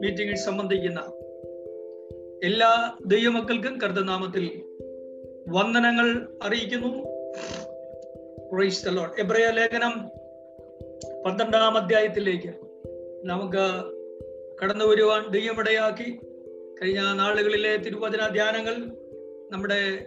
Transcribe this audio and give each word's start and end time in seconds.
മീറ്റിംഗിൽ 0.00 0.34
സംബന്ധിക്കുന്ന 0.34 1.00
എല്ലാ 2.44 2.98
ദൈവമക്കൾക്കും 3.06 3.78
കർത്തനാമത്തിൽ 3.78 4.62
വന്ദനങ്ങൾ 5.48 6.38
അറിയിക്കുന്നു. 6.42 6.90
എബ്രയ 9.18 9.50
ലേഖനം 9.50 10.10
പന്ത്രണ്ടാം 11.26 11.76
അധ്യായത്തിലേക്ക് 11.76 12.48
നമുക്ക് 13.24 13.64
കടന്നു 14.62 14.84
വരുവാൻ 14.84 15.30
ദൈവമിടയാക്കി 15.30 16.20
കഴിഞ്ഞ 16.82 17.00
നാളുകളിലെ 17.14 17.76
തിരുവചന 17.76 18.32
ധ്യാനങ്ങൾ 18.32 18.74
നമ്മുടെ 19.50 20.06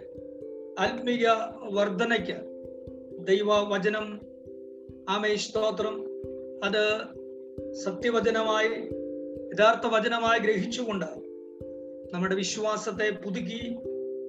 ആത്മീയ 0.78 1.28
വർധനയ്ക്ക് 1.72 2.36
ദൈവ 3.24 3.76
വചനം 3.76 4.33
ആമേ 5.10 5.36
സ്തോത്രം. 5.36 6.04
അത് 6.64 7.00
സത്യവചനമായി 7.74 8.68
യഥാർത്ഥ 9.52 9.86
വചനമായി 9.86 10.40
ഗ്രഹിച്ചുകൊണ്ട് 10.40 11.04
നമ്മുടെ 12.14 12.34
വിശ്വാസത്തെ 12.34 13.10
പുതുക്കി 13.10 13.76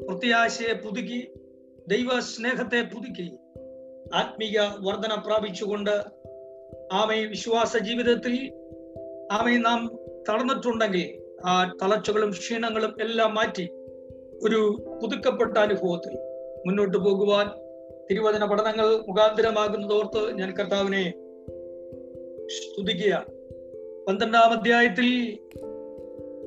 പ്രത്യാശയെ 0.08 0.74
പുതുക്കി 0.74 1.28
ദൈവ 1.88 2.20
സ്നേഹത്തെ 2.20 2.82
പുതുക്കി 2.82 3.32
ആത്മീയ 4.14 4.72
വർധന 4.80 5.16
പ്രാപിച്ചുകൊണ്ട് 5.28 6.04
ആമേ 6.92 7.26
വിശ്വാസ 7.26 7.78
ജീവിതത്തിൽ 7.78 8.36
ആമേ 9.32 9.58
നാം 9.58 9.92
തളർന്നിട്ടുണ്ടെങ്കിൽ 10.30 11.22
ആ 11.46 11.78
തളർച്ചകളും 11.84 12.30
ക്ഷീണങ്ങളും 12.30 13.02
എല്ലാം 13.02 13.34
മാറ്റി 13.36 13.70
ഒരു 14.44 14.78
പുതുക്കപ്പെട്ട 15.04 15.58
അനുഭവത്തിൽ 15.58 16.16
മുന്നോട്ട് 16.68 16.98
പോകുവാൻ 16.98 17.65
തിരുവചന 18.12 18.46
പഠനങ്ങൾ 18.46 18.88
മുഖാന്തരമാകുന്നതോർത്ത് 18.96 20.38
ഞാൻ 20.38 20.58
കർത്താവിനെ 20.58 21.14
സ്തുതിക്കുക. 22.48 23.26
പന്ത്രണ്ടാം 24.08 24.52
അധ്യായത്തിൽ 24.52 25.08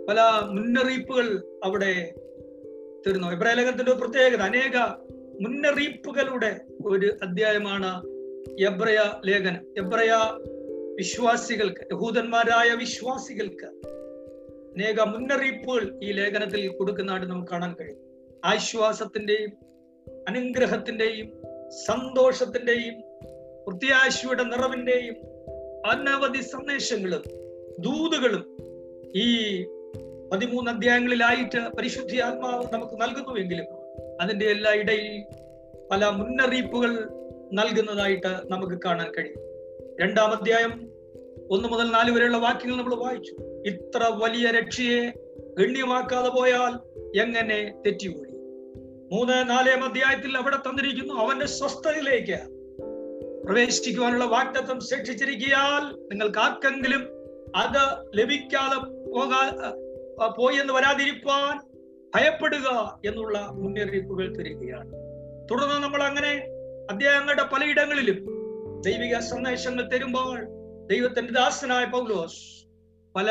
പല 0.08 0.20
മുന്നറിയിപ്പുകൾ 0.50 1.58
അവിടെ 1.64 2.14
തരുന്നു 3.06 3.28
എബ്രായ 3.28 3.54
ലേഖനത്തിന്റെ 3.54 3.92
പ്രത്യേകത 3.92 4.40
അനേക 4.40 4.76
മുന്നറിയിപ്പുകളുടെ 5.40 6.60
ഒരു 6.86 7.16
അധ്യായമാണ് 7.22 8.06
എബ്രയ 8.64 9.00
ലേഖനം. 9.26 9.64
എബ്രയ 9.78 10.12
വിശ്വാസികൾക്ക് 10.96 11.80
യഹൂദന്മാരായ 11.92 12.74
വിശ്വാസികൾക്ക് 12.74 13.66
അനേക 14.74 15.00
മുന്നറിയിപ്പുകൾ 15.00 16.00
ഈ 16.02 16.12
ലേഖനത്തിൽ 16.12 16.68
കൊടുക്കുന്നതായിട്ട് 16.68 17.26
നമുക്ക് 17.26 17.50
കാണാൻ 17.50 17.76
കഴിയും. 17.80 17.98
ആശ്വാസത്തിന്റെയും 18.44 19.68
അനുഗ്രഹത്തിന്റെയും 20.28 21.47
സന്തോഷത്തിന്റെയും 21.70 23.00
പ്രത്യാശയുടെ 23.68 24.42
നിറവിന്റെയും 24.42 25.14
അനവധി 25.86 26.40
സന്ദേശങ്ങളും 26.40 27.22
ദൂതുകളും 27.80 28.56
ഈ 29.16 29.62
പതിമൂന്ന് 30.32 30.70
അധ്യായങ്ങളിലായിട്ട് 30.70 31.76
പരിശുദ്ധി 31.76 32.16
ആത്മാവ് 32.16 32.64
നമുക്ക് 32.72 32.94
നൽകുന്നുവെങ്കിലും 32.94 33.64
അതിന്റെ 34.20 34.46
എല്ലാ 34.46 34.74
ഇടയിൽ 34.74 35.24
പല 35.90 36.06
മുന്നറിയിപ്പുകൾ 36.06 37.08
നൽകുന്നതായിട്ട് 37.52 38.40
നമുക്ക് 38.50 38.80
കാണാൻ 38.84 39.12
കഴിയും. 39.18 39.38
രണ്ടാം 40.00 40.30
അധ്യായം 40.30 40.90
ഒന്ന് 41.50 41.68
മുതൽ 41.68 41.90
നാല് 41.90 42.10
വരെയുള്ള 42.10 42.36
വാക്യങ്ങൾ 42.36 42.76
നമ്മൾ 42.76 42.94
വായിച്ചു. 42.94 43.32
ഇത്ര 43.66 44.12
വലിയ 44.14 44.50
രക്ഷയെ 44.50 45.12
ഗണ്യമാക്കാതെ 45.58 46.28
പോയാൽ 46.28 47.00
എങ്ങനെ 47.20 47.82
തെറ്റിപ്പോയി 47.86 48.37
മൂന്ന് 49.10 49.50
നാല് 49.50 49.70
അധ്യായത്തിൽ 49.70 50.36
അവിടെ 50.36 50.56
തന്നിരിക്കുന്നു 50.56 51.14
അവന്റെ 51.14 51.46
സ്വസ്ഥതയിലേക്ക് 51.46 52.38
പ്രവേശിക്കുവാനുള്ള 53.44 54.24
വാക്തത്വം 54.24 54.80
ശിക്ഷിച്ചിരിക്കിയാൽ 54.80 55.84
നിങ്ങൾക്ക് 56.10 56.38
ആർക്കെങ്കിലും 56.38 57.08
അത് 57.56 57.82
ലഭിക്കാതെ 58.18 58.78
പോകാ 59.14 59.40
പോയി 60.26 60.56
എന്ന് 60.56 60.72
വരാതിരിക്കാൻ 60.72 61.60
ഭയപ്പെടുക 62.14 62.98
എന്നുള്ള 63.06 63.38
മുന്നറിയിപ്പുകൾ 63.38 64.36
തരികയാണ്. 64.36 64.90
തുടർന്ന് 65.50 65.82
നമ്മൾ 65.82 66.02
അങ്ങനെ 66.02 66.32
അദ്ദേഹങ്ങളുടെ 66.90 67.42
പലയിടങ്ങളിലും 67.42 68.18
ദൈവിക 68.80 69.18
സന്ദേശങ്ങൾ 69.18 69.88
തരുമ്പോൾ 69.88 70.38
ദൈവത്തിന്റെ 70.86 71.32
ദാസനായ 71.32 71.84
പൗലോസ് 71.84 72.66
പല 73.16 73.30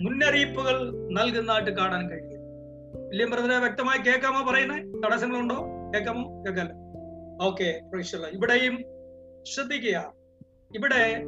മുന്നറിയിപ്പുകൾ 0.00 0.90
നൽകുന്നതായിട്ട് 0.90 1.70
കാണാൻ 1.70 2.10
കഴിയും. 2.10 2.31
വില്യം 3.12 3.30
ബ്രദറെ 3.30 3.58
വ്യക്തമായി 3.58 3.98
കേൾക്കാമോ 3.98 4.50
പറയുന്നത് 4.50 5.02
തടസ്സങ്ങളുണ്ടോ? 5.04 5.56
കേൾക്കാമോ? 5.94 6.44
കേൾക്കാല്ല 6.46 6.72
ഓക്കെ 7.46 7.80
ഇവിടെയും 8.32 8.74
ശ്രദ്ധിക്കുക. 9.42 10.14
ഇവിടെ 10.74 11.24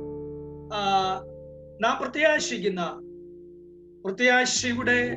നാം 1.82 2.00
പ്രത്യാശിക്കുന്ന 2.00 2.82
പ്രത്യാശയുടെ 4.04 5.14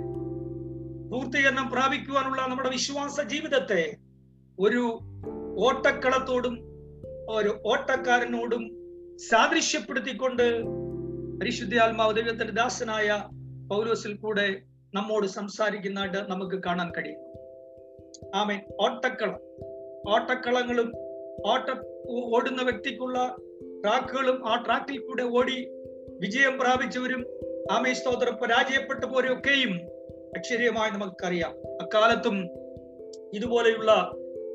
പൂർത്തീകരണം 1.11 1.71
പ്രാപിക്കുവാനുള്ള 1.71 2.41
നമ്മുടെ 2.41 2.69
വിശ്വാസ 2.69 3.21
ജീവിതത്തെ 3.21 3.95
ഒരു 4.59 4.99
ഓട്ടക്കളത്തോടും 5.59 6.59
ഒരു 7.29 7.61
ഓട്ടക്കാരനോടും 7.65 8.63
സാദൃശ്യപ്പെടുത്തിക്കൊണ്ട് 9.17 10.63
പരിശുദ്ധ 11.39 11.75
ആത്മാവ് 11.75 12.15
ദൈവത്തിന്റെ 12.15 12.53
ദാസനായ 12.53 13.23
പൗലോസിൽ 13.69 14.17
കൂടെ 14.17 14.61
നമ്മോട് 14.93 15.27
സംസാരിക്കുന്നതായിട്ട് 15.27 16.17
നമുക്ക് 16.17 16.63
കാണാൻ 16.63 16.91
കഴിയും. 16.91 17.19
ആമേൻ. 18.35 18.59
ഓട്ടക്കളം. 18.81 19.39
ഓട്ടക്കളങ്ങളും 20.13 20.93
ഓട്ട 21.45 21.69
ഓടുന്ന 22.09 22.63
വ്യക്തിക്കുള്ള 22.63 23.35
ട്രാക്കുകളും 23.83 24.49
ആ 24.49 24.63
ട്രാക്കിൽ 24.65 24.97
കൂടെ 24.97 25.23
ഓടി 25.23 25.67
വിജയം 26.19 26.59
പ്രാപിച്ചവരും 26.59 27.25
ആമേ 27.71 27.93
സ്തോത്രം. 27.93 28.35
പരാജയപ്പെട്ടവരൊക്കെയും 28.35 29.73
അക്ഷരീയമായി 30.37 30.91
നമുക്കറിയാം. 30.91 31.51
അക്കാലത്തും 31.81 32.49
ഇതുപോലെയുള്ള 33.33 34.11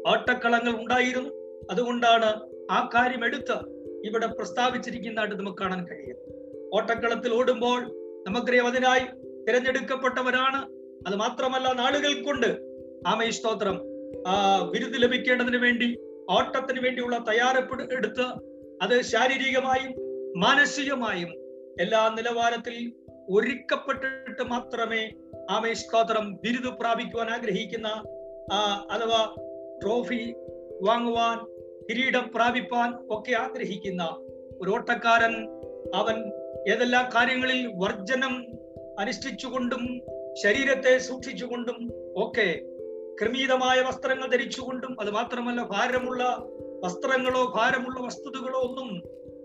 ഓട്ടക്കളങ്ങൾ 0.08 0.80
ഉണ്ടായിരുന്നു. 0.80 1.30
അതുകൊണ്ടാണ് 1.70 2.40
ആ 2.70 2.90
കാര്യം 2.94 3.24
എടുത്ത് 3.24 3.68
ഇവിടെ 4.04 4.26
പ്രസ്താവിച്ചിരിക്കുന്നതായിട്ട് 4.26 5.36
നമുക്ക് 5.36 5.58
കാണാൻ 5.58 5.86
കഴിയും 5.86 6.16
ഓട്ടക്കളത്തിൽ 6.74 7.34
ഓടുമ്പോൾ 7.34 7.80
നമുക്കറിയാം 8.28 8.66
അതിനായി 8.66 9.21
തിരഞ്ഞെടുക്കപ്പെട്ടവരാണ്. 9.48 10.60
അത് 11.06 11.16
മാത്രമല്ല 11.16 11.72
നാളുകൾ 11.72 12.22
കൊണ്ട് 12.22 12.50
ആമയ 13.06 13.30
സ്തോത്രം 13.30 13.76
ആ 14.26 14.34
വിരുദ് 14.72 15.02
ലഭിക്കേണ്ടതിന് 15.02 15.56
വേണ്ടി 15.56 15.98
ഓട്ടത്തിന് 16.30 16.80
വേണ്ടിയുള്ള 16.80 17.18
തയ്യാറെടുപ്പ് 17.28 17.94
എടുത്ത് 17.94 18.26
അത് 18.82 19.02
ശാരീരികമായും 19.02 19.92
മാനസികമായും 20.36 21.30
എല്ലാ 21.78 22.08
നിലവാരത്തിൽ 22.08 22.76
ഒരുക്കപ്പെട്ടിട്ട് 23.28 24.42
മാത്രമേ 24.42 25.02
ആമേ 25.50 25.74
സ്തോത്രം 25.74 26.34
ബിരുദ് 26.34 26.78
പ്രാപിക്കുവാൻ 26.80 27.30
ആഗ്രഹിക്കുന്ന 27.30 27.88
അഥവാ 28.90 29.34
ട്രോഫി 29.82 30.34
വാങ്ങുവാൻ 30.82 31.38
കിരീടം 31.90 32.30
പ്രാപിപ്പാൻ 32.34 32.94
ഒക്കെ 33.08 33.32
ആഗ്രഹിക്കുന്ന 33.32 34.02
ഒരു 34.60 34.70
ഓട്ടക്കാരൻ 34.70 35.34
അവൻ 35.94 36.16
ഏതെല്ലാം 36.72 37.08
കാര്യങ്ങളിൽ 37.14 37.66
വർജനം 37.78 38.34
അനുഷ്ഠിച്ചുകൊണ്ടും 38.98 40.00
ശരീരത്തെ 40.34 40.98
സൂക്ഷിച്ചുകൊണ്ടും 40.98 41.76
ഒക്കെ 42.16 42.60
ക്രമീതമായ 43.20 43.80
വസ്ത്രങ്ങൾ 43.80 44.28
ധരിച്ചുകൊണ്ടും 44.28 45.00
അത് 45.00 45.10
മാത്രമല്ല 45.10 45.62
ഭാരമുള്ള 45.62 46.22
വസ്ത്രങ്ങളോ 46.84 47.52
ഭാരമുള്ള 47.56 48.00
വസ്തുതകളോ 48.06 48.60
ഒന്നും 48.60 48.88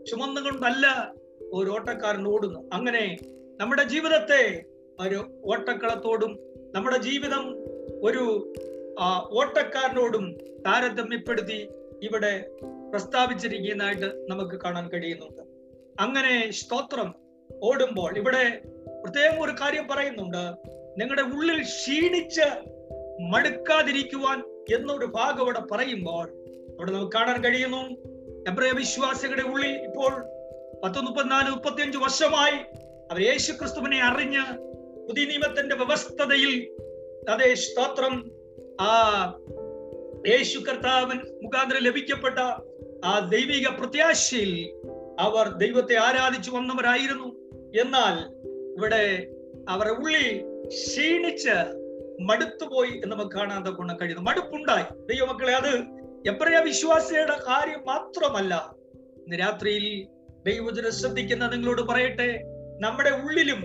ചുമന്നുകൊണ്ടല്ല 0.06 1.14
ഒരു 1.54 1.70
ഓട്ടക്കാരൻ 1.70 2.28
ഓടുന്നു 2.28 2.70
അങ്ങനെ 2.74 3.18
നമ്മുടെ 3.58 3.84
ജീവിതത്തെ 3.84 4.64
ഒരു 5.00 5.42
ഓട്ടക്കളത്തോടും 5.46 6.40
നമ്മുടെ 6.76 6.98
ജീവിതം 6.98 7.44
ഒരു 8.04 8.54
ഓട്ടക്കാരനോടും 9.30 10.38
താരതമ്യപ്പെടുത്തി 10.68 11.70
ഇവിടെ 12.04 12.50
പ്രസ്താവിച്ചിരിക്കുന്നതായിട്ട് 12.92 14.26
നമുക്ക് 14.32 14.62
കാണാൻ 14.62 14.90
കഴിയുന്നുണ്ട്. 14.90 15.42
അങ്ങനെ 16.02 16.52
സ്തോത്രം 16.52 17.16
ഓടുമ്പോൾ 17.64 18.18
ഇവിടെ 18.18 18.62
പ്രത്യേകം 19.08 19.44
ഒരു 19.44 19.52
കാര്യം 19.52 19.88
പറയുന്നുണ്ട്. 19.88 20.44
നിങ്ങളുടെ 21.02 21.22
ഉള്ളിൽ 21.22 21.62
ക്ഷീണിച്ച് 21.62 22.48
മടുക്കാതിരിക്കുവാൻ 23.22 24.40
എന്നൊരു 24.76 25.06
ഭാഗം 25.06 25.40
അവിടെ 25.40 25.60
പറയുമ്പോൾ 25.60 26.30
അവിടെ 26.70 26.92
നമുക്ക് 26.92 27.12
കാണാൻ 27.12 27.44
കഴിയുന്നു. 27.44 27.84
എബ്രയ 28.52 28.72
വിശ്വാസികളുടെ 28.72 29.42
ഉള്ളിൽ 29.42 29.70
ഇപ്പോൾ 29.70 30.26
പത്ത് 30.84 31.00
മുപ്പത്തിനാല് 31.00 31.50
മുപ്പത്തിയഞ്ച് 31.50 31.98
വർഷമായി 31.98 32.56
അവർ 33.12 33.22
യേശു 33.22 33.52
ക്രിസ്തുവിനെ 33.52 34.02
അറിഞ്ഞ് 34.04 34.58
പുതിയ 35.08 35.26
നിയമത്തിന്റെ 35.26 35.76
വ്യവസ്ഥതയിൽ 35.76 36.68
അതേ 37.30 37.56
സ്തോത്രം 37.56 38.32
ആ 38.82 38.92
യേശു 40.28 40.60
കർത്താവൻ 40.60 41.18
മുഖാന്തരം 41.44 41.84
ലഭിക്കപ്പെട്ട 41.84 42.40
ആ 43.06 43.20
ദൈവിക 43.20 43.68
പ്രത്യാശയിൽ 43.68 44.82
അവർ 45.20 45.48
ദൈവത്തെ 45.48 45.96
ആരാധിച്ചു 45.96 46.52
വന്നവരായിരുന്നു. 46.52 47.28
എന്നാൽ 47.82 48.47
ഇവിടെ 48.78 49.28
അവരുടെ 49.70 49.94
ഉള്ളിൽ 49.94 50.46
ക്ഷീണിച്ച് 50.68 51.84
മടുത്തുപോയി 52.22 52.90
എന്ന് 52.90 53.08
നമുക്ക് 53.08 53.32
കാണാൻ 53.32 53.76
കൊണ്ട് 53.76 53.94
കഴിയുന്നു. 54.02 54.32
മടുപ്പുണ്ടായി. 54.32 55.16
ദൈവമക്കളെ 55.16 55.54
അത് 55.54 55.76
എപ്പോഴാ 56.28 56.60
വിശ്വാസിയുടെ 56.60 57.38
കാര്യം 57.48 57.86
മാത്രമല്ല. 57.86 58.76
ഇന്ന് 58.94 59.40
രാത്രിയിൽ 59.40 60.08
ദൈവജന 60.46 60.90
ശ്രദ്ധിക്കുന്ന 60.90 61.48
നിങ്ങളോട് 61.48 61.82
പറയട്ടെ. 61.82 62.44
നമ്മുടെ 62.82 63.10
ഉള്ളിലും 63.10 63.64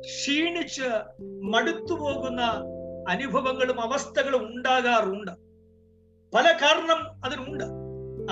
ക്ഷീണിച്ച് 0.00 1.22
മടുത്തു 1.22 1.94
പോകുന്ന 1.94 2.64
അനുഭവങ്ങളും 3.08 3.80
അവസ്ഥകളും 3.80 4.46
ഉണ്ടാകാറുണ്ട്. 4.46 5.30
പല 6.36 6.58
കാരണം 6.62 7.24
അതിനുണ്ട്. 7.24 7.64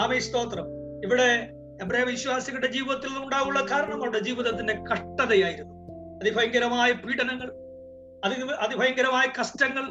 ആമേ 0.00 0.18
സ്തോത്രം. 0.18 0.66
ഇവിടെ 1.04 1.50
എബ്രായ 1.82 2.04
വിശ്വാസികളുടെ 2.04 2.66
ജീവിതത്തിൽ 2.66 3.24
ഉണ്ടാകുള്ള 3.24 3.60
കാരണം 3.60 3.96
അവരുടെ 3.96 4.18
ജീവിതത്തിന്റെ 4.18 4.74
കഷ്ടതയായിരുന്നു. 4.92 5.81
അതിഭയങ്കരമായ 6.22 6.90
പീഡനങ്ങൾ 7.02 7.48
അതി 8.24 8.34
അതിഭയങ്കരമായ 8.64 9.26
കഷ്ടങ്ങൾ 9.38 9.86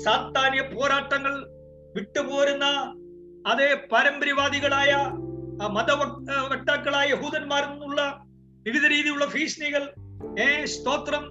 സാത്താനിയ 0.00 0.62
പോരാട്ടങ്ങൾ 0.72 1.34
വിട്ടുപോരുന്ന 1.94 2.66
അതേ 3.44 3.68
പാരമ്പര്യവാദികളായ 3.92 4.92
മത 5.76 5.90
വക്താക്കളായ 6.50 7.06
യഹൂദന്മാരിൽ 7.08 7.70
നിന്നുള്ള 7.70 8.02
വിവിധ 8.66 8.84
രീതിയിലുള്ള 8.86 9.26
ഭീഷണികൾ 9.26 9.82
ഏ 10.40 10.48
സ്തോത്രം 10.66 11.24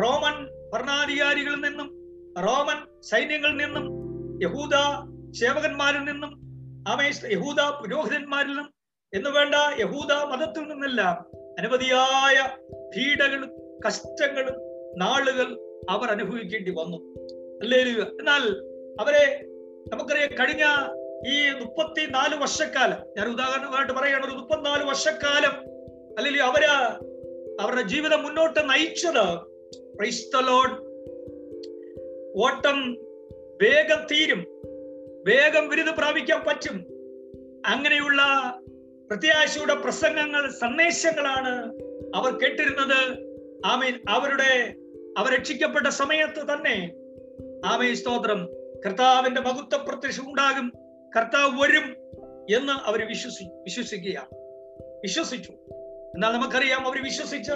റോമൻ 0.00 0.36
ഭരണാധികാരികളിൽ 0.72 1.60
നിന്നും 1.66 1.88
റോമൻ 2.44 2.78
സൈന്യങ്ങളിൽ 3.02 3.56
നിന്നും 3.56 3.86
യഹൂദ 4.42 4.76
സേവകന്മാരിൽ 5.40 6.04
നിന്നും 6.10 6.32
ആമേ 6.88 7.08
യഹൂദ 7.32 7.60
പുരോഹിതന്മാരിൽ 7.80 8.52
നിന്നും 8.52 8.70
എന്ന് 9.12 9.30
വേണ്ട 9.30 9.56
യഹൂദ 9.80 10.12
മതത്തിൽ 10.30 10.64
നിന്നെല്ലാം 10.68 11.16
അനവധിയായ 11.58 12.36
പീഡകളും 12.92 13.50
കഷ്ടങ്ങളും 13.86 14.54
നാളുകൾ 14.98 15.58
അവർ 15.90 16.10
അനുഭവിക്കേണ്ടി 16.10 16.70
വന്നു. 16.70 16.96
അല്ലേ 17.62 17.78
എന്നാൽ 18.20 18.68
അവരെ 19.00 19.44
നമുക്കറിയാം 19.88 20.30
കഴിഞ്ഞ 20.30 20.64
ഈ 21.28 21.64
മുപ്പത്തിനാല് 21.64 22.42
വർഷക്കാലം 22.42 22.96
ഞാൻ 23.16 23.28
ഉദാഹരണമായിട്ട് 23.28 23.92
പറയുകയാണ് 23.92 24.26
ഒരു 24.26 24.32
മുപ്പത്തിനാല് 24.32 24.84
വർഷക്കാലം 24.84 25.74
അല്ലെങ്കിൽ 26.18 26.42
അവർ 26.42 26.64
അവരുടെ 27.60 27.82
ജീവിതം 27.82 28.22
മുന്നോട്ട് 28.22 28.60
നയിച്ചത്. 28.60 29.54
ഓട്ടം 32.36 32.94
വേഗം 33.62 34.06
തീരും. 34.12 34.44
വേഗം 35.26 35.68
വിരുദ് 35.68 35.96
പ്രാപിക്കാൻ 35.96 36.44
പറ്റും. 36.46 36.76
അങ്ങനെയുള്ള 37.66 38.22
പ്രത്യാശയുടെ 39.10 39.74
പ്രസംഗങ്ങൾ 39.74 40.50
സന്ദേശങ്ങളാണ് 40.50 41.72
അവർ 42.16 42.38
കേട്ടിരുന്നത്. 42.38 43.23
ആമീൻ. 43.64 44.00
അവരുടെ 44.08 44.74
അവർ 45.18 45.38
രക്ഷിക്കപ്പെട്ട 45.38 45.86
സമയത്ത് 45.86 46.52
തന്നെ 46.52 46.92
ആമേ 47.64 47.94
സ്തോത്രം. 47.94 48.46
കർത്താവിന്റെ 48.86 49.40
മഹത്വ 49.40 49.82
പ്രത്യക്ഷം 49.82 50.28
ഉണ്ടാകും. 50.28 50.72
കർത്താവ് 51.16 51.62
വരും 51.62 51.96
എന്ന് 52.56 52.72
അവർ 52.72 53.08
വിശ്വസി 53.08 53.44
വിശ്വസിക്കുകയാണ്. 53.44 54.34
വിശ്വസിച്ചു. 55.02 55.52
എന്നാൽ 56.14 56.32
നമുക്കറിയാം 56.32 56.86
അവർ 56.86 57.04
വിശ്വസിച്ച് 57.04 57.52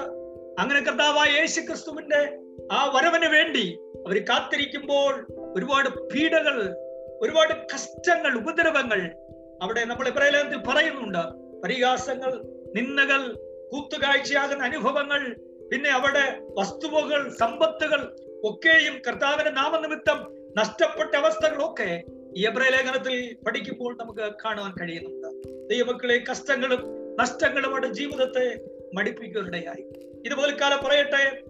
അങ്ങനെ 0.58 0.80
കർത്താവായ 0.80 1.40
യേശു 1.40 1.60
ക്രിസ്തുവിന്റെ 1.60 2.38
ആ 2.72 2.92
വരവിന് 2.94 3.26
വേണ്ടി 3.26 3.78
അവർ 4.06 4.18
കാത്തിരിക്കുമ്പോൾ 4.18 5.26
ഒരുപാട് 5.30 5.88
പീഡകൾ 5.88 6.74
ഒരുപാട് 7.20 7.52
കഷ്ടങ്ങൾ 7.74 8.36
ഉപദ്രവങ്ങൾ 8.36 9.16
അവിടെ 9.62 9.84
നമ്മൾ 9.84 10.08
ഇബ്രാഹിലേഖനത്തിൽ 10.08 10.58
പറയുന്നുണ്ട്. 10.58 11.18
പരിഹാസങ്ങൾ 11.62 12.42
നിന്ദകൾ 12.76 13.32
കൂത്തുകാഴ്ചയാകുന്ന 13.72 14.64
അനുഭവങ്ങൾ 14.64 15.47
പിന്നെ 15.72 15.90
അവിടെ 15.90 16.40
വസ്തുവകൾ 16.58 17.36
സമ്പത്തുകൾ 17.38 18.16
ഒക്കെയും 18.44 19.02
കർത്താവിന്റെ 19.08 19.50
നാമനിമിത്തം 19.50 20.34
നഷ്ടപ്പെട്ട 20.58 21.16
അവസ്ഥകളൊക്കെ 21.16 22.02
ഈ 22.36 22.46
എബ്രായ 22.46 22.70
ലേഖനത്തിൽ 22.70 23.36
പഠിക്കുമ്പോൾ 23.46 23.96
നമുക്ക് 23.96 24.32
കാണുവാൻ 24.44 24.72
കഴിയുന്നുണ്ട്. 24.80 25.48
ദൈവമക്കളെ 25.70 26.24
കഷ്ടങ്ങളും 26.30 26.80
നഷ്ടങ്ങളും 27.20 27.70
അവരുടെ 27.70 27.92
ജീവിതത്തെ 27.92 28.60
മടിപ്പിക്കുകയുണ്ടായി 28.94 29.84
ഇതുപോലെ 30.26 30.56
കാലം 30.56 30.84
പറയട്ടെ 30.84 31.42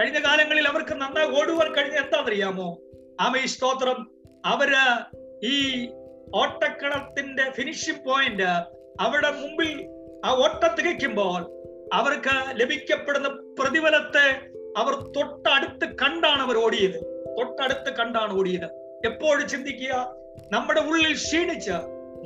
കഴിഞ്ഞ 0.00 0.18
കാലങ്ങളിൽ 0.18 0.68
അവർക്ക് 0.68 0.94
നന്നായി 0.94 1.40
ഓടുവാൻ 1.40 1.74
കഴിഞ്ഞ 1.74 1.96
എന്താണെന്നറിയാമോ? 1.96 2.78
ആമേ 3.20 3.46
സ്തോത്രം. 3.46 4.10
അവർ 4.44 4.74
ഈ 5.44 5.86
ഓട്ടക്കളത്തിന്റെ 6.34 7.50
ഫിനിഷിംഗ് 7.50 8.04
പോയിന്റ് 8.04 8.42
അവിടെ 9.00 9.30
മുമ്പിൽ 9.30 9.86
ആ 10.24 10.30
ഓട്ടം 10.30 10.76
തികയ്ക്കുമ്പോൾ 10.76 11.55
അവർക്ക് 11.94 12.60
ലഭിക്കപ്പെടുന്ന 12.60 13.28
പ്രതിഫലത്തെ 13.28 14.26
അവർ 14.76 14.94
തൊട്ടടുത്ത് 14.94 15.94
കണ്ടാണ് 15.96 16.42
അവർ 16.42 16.56
ഓടിയത്. 16.56 16.98
തൊട്ടടുത്ത് 17.38 17.96
കണ്ടാണ് 17.96 18.32
ഓടിയത്. 18.32 18.64
എപ്പോഴും 19.06 19.48
ചിന്തിക്കുക 19.48 20.16
നമ്മുടെ 20.52 20.80
ഉള്ളിൽ 20.80 21.12
ക്ഷീണിച്ച് 21.12 21.76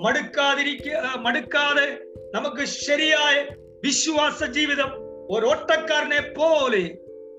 മടുക്കാതിരിക്കുക 0.05 1.15
മടുക്കാതെ 1.17 1.99
നമുക്ക് 2.35 2.65
ശരിയായ 2.65 3.47
വിശ്വാസ 3.85 4.45
ജീവിതം 4.45 4.91
ഒരോട്ടക്കാരനെ 5.31 6.21
പോലെ 6.21 6.91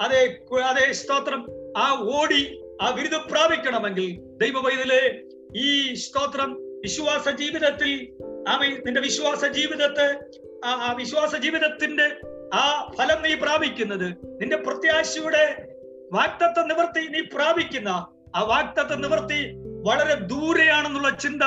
അതേ 0.01 0.37
അതേ 0.65 0.91
സ്തോത്രം 0.91 1.47
ആ 1.77 1.97
ഓടി 2.01 2.61
ആ 2.81 2.91
ബിരുദം 2.91 3.27
പ്രാപിക്കണമെങ്കിൽ 3.31 4.17
ദൈവവൈതലെ 4.37 5.23
ഈ 5.55 5.93
സ്തോത്രം 5.93 6.53
വിശ്വാസ 6.81 7.29
ജീവിതത്തിൽ 7.29 8.13
ആ 8.47 8.59
നിന്റെ 8.85 9.01
വിശ്വാസ 9.01 9.45
ജീവിതത്തെ 9.45 10.19
ആ 10.65 10.91
വിശ്വാസ 10.91 11.35
ജീവിതത്തിന്റെ 11.35 12.15
ആ 12.53 12.91
ഫലം 12.97 13.21
നീ 13.21 13.33
പ്രാപിക്കുന്നത് 13.33 14.07
നിന്റെ 14.41 14.55
പ്രത്യാശയുടെ 14.55 15.67
വാക്തത്വ 16.11 16.63
നിവൃത്തി 16.65 17.07
നീ 17.07 17.21
പ്രാപിക്കുന്ന 17.21 18.07
ആ 18.35 18.41
വാക്തത്വ 18.41 18.95
നിവൃത്തി 18.95 19.53
വളരെ 19.83 20.13
ദൂരെയാണെന്നുള്ള 20.13 21.09
ചിന്ത 21.09 21.43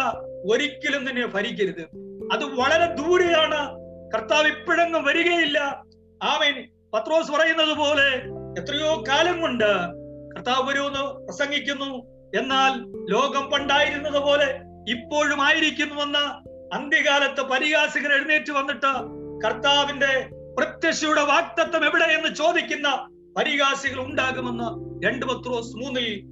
ഒരിക്കലും 0.50 1.04
നിന്നെ 1.04 1.26
ഭരിക്കരുത്. 1.26 1.80
അത് 2.32 2.44
വളരെ 2.44 2.94
ദൂരെയാണ്. 2.94 3.74
കർത്താവ് 4.14 4.46
ഇപ്പോഴെങ്ങും 4.46 5.04
വരികയില്ല. 5.04 5.58
ആമേൻ. 6.22 6.68
പത്രോസ് 6.94 7.30
പറയുന്നത് 7.30 7.76
പോലെ 7.76 8.08
എത്രയോ 8.60 9.04
കാലം 9.08 9.40
കൊണ്ട് 9.40 9.70
കർത്താവ് 10.36 10.70
വരുമെന്ന് 10.70 11.26
പ്രസംഗിക്കുന്നു. 11.26 11.94
എന്നാൽ 12.40 12.70
ലോകം 13.10 13.50
പണ്ടായിരുന്നത് 13.50 14.18
പോലെ 14.18 14.60
ഇപ്പോഴും 14.88 15.42
ആയിരിക്കുന്നുവെന്ന 15.42 16.18
അന്ത്യകാലത്ത് 16.74 17.42
പരിഹാസികൾ 17.42 18.14
എഴുന്നേറ്റ് 18.14 18.52
വന്നിട്ട് 18.52 18.92
കർത്താവിന്റെ 19.44 20.28
പ്രത്യക്ഷയുടെ 20.58 21.20
വാക്തത്വം 21.20 21.84
എവിടെ 21.84 22.04
എന്ന് 22.04 22.34
ചോദിക്കുന്ന 22.34 23.08
പരിഹാസികൾ 23.36 24.00
ഉണ്ടാകുമെന്ന് 24.00 24.68
രണ്ട് 25.06 25.26
പത്രോസ് 25.26 25.76
മൂന്നിൽ 25.76 26.22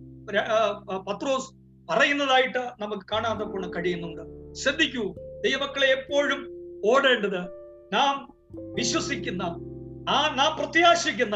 പത്രോസ് 1.09 1.51
പറയുന്നതായിട്ട് 1.91 2.59
നമുക്ക് 2.59 3.03
കാണാതെ 3.13 3.45
കൊണ്ട് 3.45 3.69
കഴിയുന്നുണ്ട്. 3.77 4.55
ശ്രദ്ധിക്കൂ 4.55 5.15
ദൈവക്കളെ 5.45 5.87
എപ്പോഴും 5.87 6.41
ഓടേണ്ടത് 6.87 7.41
നാം 7.93 8.33
വിശ്വസിക്കുന്ന 8.75 9.43
ആ 10.09 10.35
നാം 10.35 10.57
പ്രത്യാശിക്കുന്ന 10.57 11.35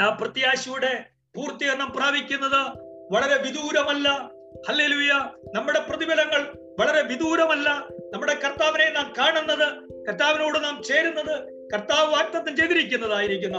ആ 0.00 0.18
പ്രത്യാശയുടെ 0.20 1.04
പൂർത്തീകരണം 1.36 1.92
പ്രാപിക്കുന്നത് 1.96 2.78
വളരെ 3.12 3.42
വിദൂരമല്ല. 3.42 4.30
ഹല്ലേലൂയ. 4.68 5.12
നമ്മുടെ 5.54 5.80
പ്രതിഫലങ്ങൾ 5.88 6.42
വളരെ 6.80 7.02
വിദൂരമല്ല. 7.02 7.86
നമ്മുടെ 8.12 8.34
കർത്താവിനെ 8.34 8.90
നാം 8.90 9.14
കാണുന്നത് 9.18 9.88
കർത്താവിനോട് 10.06 10.64
നാം 10.64 10.82
ചേരുന്നത് 10.82 11.54
കർത്താവ് 11.74 12.12
വാക്തത്വം 12.12 12.56
ചെയ്തിരിക്കുന്നതായിരിക്കുന്ന 12.56 13.58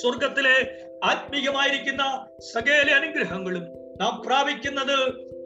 സ്വർഗത്തിലെ 0.00 0.84
ആത്മീയമായിരിക്കുന്ന 1.04 2.26
സകല 2.52 2.90
അനുഗ്രഹങ്ങളും 2.90 3.62
നാം 4.00 4.22
പ്രാപിക്കുന്നത് 4.26 4.92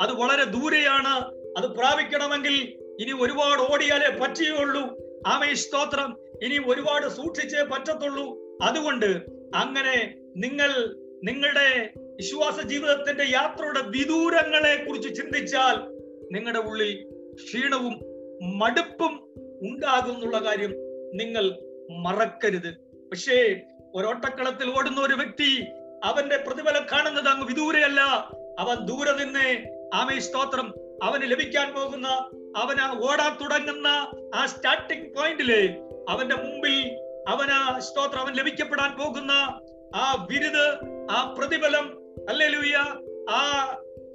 അത് 0.00 0.12
വളരെ 0.12 0.44
ദൂരെയാണ്. 0.44 1.34
അത് 1.58 1.70
പ്രാപിക്കണമെങ്കിൽ 1.70 2.52
ഇനി 3.00 3.12
ഒരുപാട് 3.20 3.72
ഓടിയാലേ 3.72 4.08
പറ്റുകയുള്ളൂ. 4.08 4.80
ആമേ 5.26 5.54
സ്തോത്രം. 5.54 6.18
ഇനി 6.42 6.58
ഒരുപാട് 6.66 7.08
സൂക്ഷിച്ചേ 7.08 7.62
പറ്റത്തുള്ളൂ. 7.62 8.58
അതുകൊണ്ട് 8.62 9.22
അങ്ങനെ 9.54 10.14
നിങ്ങൾ 10.37 10.96
നിങ്ങളുടെ 11.25 11.90
വിശ്വാസ 11.99 12.61
ജീവിതത്തിന്റെ 12.61 13.25
യാത്രയുടെ 13.25 13.82
വിദൂരങ്ങളെ 13.82 14.84
കുറിച്ച് 14.88 15.14
ചിന്തിച്ചാൽ 15.14 15.76
നിങ്ങളുടെ 16.32 16.58
ഉള്ളിൽ 16.58 17.12
ക്ഷീണവും 17.34 17.94
മടുപ്പും 18.58 19.12
ഉണ്ടാകും 19.62 20.14
എന്നുള്ള 20.14 20.38
കാര്യം 20.38 20.72
നിങ്ങൾ 21.14 21.44
മറക്കരുത്. 21.90 22.70
പക്ഷേ 23.10 23.60
ഒരോട്ടക്കളത്തിൽ 23.94 24.78
ഓടുന്ന 24.78 25.00
ഒരു 25.00 25.14
വ്യക്തി 25.14 25.50
അവന്റെ 26.04 26.36
പ്രതിഫലം 26.36 26.86
കാണുന്നത് 26.92 27.28
അങ്ങ് 27.28 27.46
വിദൂരയല്ല. 27.46 28.00
അവൻ 28.58 28.76
ദൂരെ 28.84 29.12
നിന്ന് 29.12 29.46
ആമേ 29.94 30.18
സ്തോത്രം 30.18 30.74
അവന് 31.02 31.30
ലഭിക്കാൻ 31.30 31.72
പോകുന്ന 31.72 32.08
അവന് 32.56 33.08
ഓടാൻ 33.08 33.32
തുടങ്ങുന്ന 33.40 33.88
ആ 34.34 34.46
സ്റ്റാർട്ടിംഗ് 34.46 35.14
പോയിന്റിൽ 35.14 35.50
അവന്റെ 36.08 36.34
മുമ്പിൽ 36.34 36.76
അവന് 37.28 37.80
സ്തോത്രം 37.80 38.20
അവൻ 38.20 38.32
ലഭിക്കപ്പെടാൻ 38.32 38.96
പോകുന്ന 38.98 39.32
ആ 39.94 40.26
ബിരുദ് 40.30 40.66
ആ 41.10 41.34
പ്രതിഫലം 41.38 41.86
അല്ലേലൂയ 42.28 42.76
ആ 43.30 43.40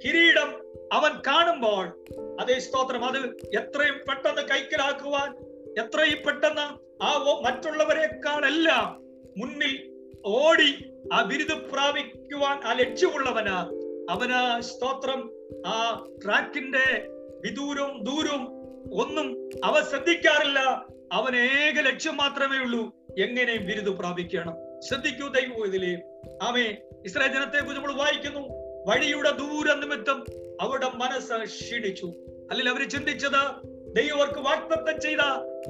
കിരീടം 0.04 0.50
അവൻ 0.92 1.10
കാണുമ്പോൾ 1.26 2.04
അതേ 2.40 2.58
സ്തോത്രം. 2.58 3.04
അത് 3.04 3.16
എത്രയും 3.58 4.00
പെട്ടെന്ന് 4.08 4.42
കൈക്കലാക്കുവാൻ 4.48 5.36
എത്രയും 5.84 6.18
പെട്ടെന്ന് 6.26 6.88
ആ 7.02 7.38
മറ്റുള്ളവരെക്കാളെല്ലാം 7.42 9.00
മുന്നിൽ 9.38 9.92
ഓടി 10.26 10.92
ആ 11.12 11.22
ബിരുദ 11.22 11.52
പ്രാപിക്കുവാൻ 11.52 12.60
ആ 12.64 12.72
ലക്ഷ്യമുള്ളവന് 12.72 13.88
അവന് 14.12 14.62
സ്തോത്രം 14.62 15.30
ആ 15.66 16.04
ട്രാക്കിന്റെ 16.24 17.08
വിദൂരവും 17.44 18.02
ദൂരവും 18.02 18.44
ഒന്നും 18.92 19.50
അവൻ 19.64 19.82
ശ്രദ്ധിക്കാറില്ല. 19.84 20.58
അവൻ 21.12 21.36
ഏക 21.36 21.80
ലക്ഷ്യം 21.80 22.16
മാത്രമേ 22.16 22.58
ഉള്ളൂ 22.58 22.96
എങ്ങനെയും 23.18 23.66
ബിരുദ 23.66 24.00
പ്രാപിക്കണം. 24.00 24.80
ശ്രദ്ധിക്കൂ 24.80 25.28
ദൈവം 25.28 25.66
ഇതിലെ. 25.66 26.02
ആമേ 26.42 26.76
ഇസ്രായേൽ 27.04 27.32
ജനത്തെ 27.32 27.58
കുറിച്ച് 27.58 27.76
നമ്മൾ 27.76 27.92
വായിക്കുന്നു. 27.92 28.57
വഴിയുടെ 28.86 29.30
ദൂര 29.30 29.74
നിമിത്തം 29.74 30.26
അവരുടെ 30.60 30.88
മനസ്സ് 30.94 31.44
ക്ഷീണിച്ചു. 31.44 32.06
അല്ലെങ്കിൽ 32.50 32.68
അവർ 32.68 32.88
ചിന്തിച്ചത് 32.88 33.68
ദൈവർക്ക് 33.96 34.38
വാഗ്ദത്തം 34.38 35.00
ചെയ്ത 35.00 35.20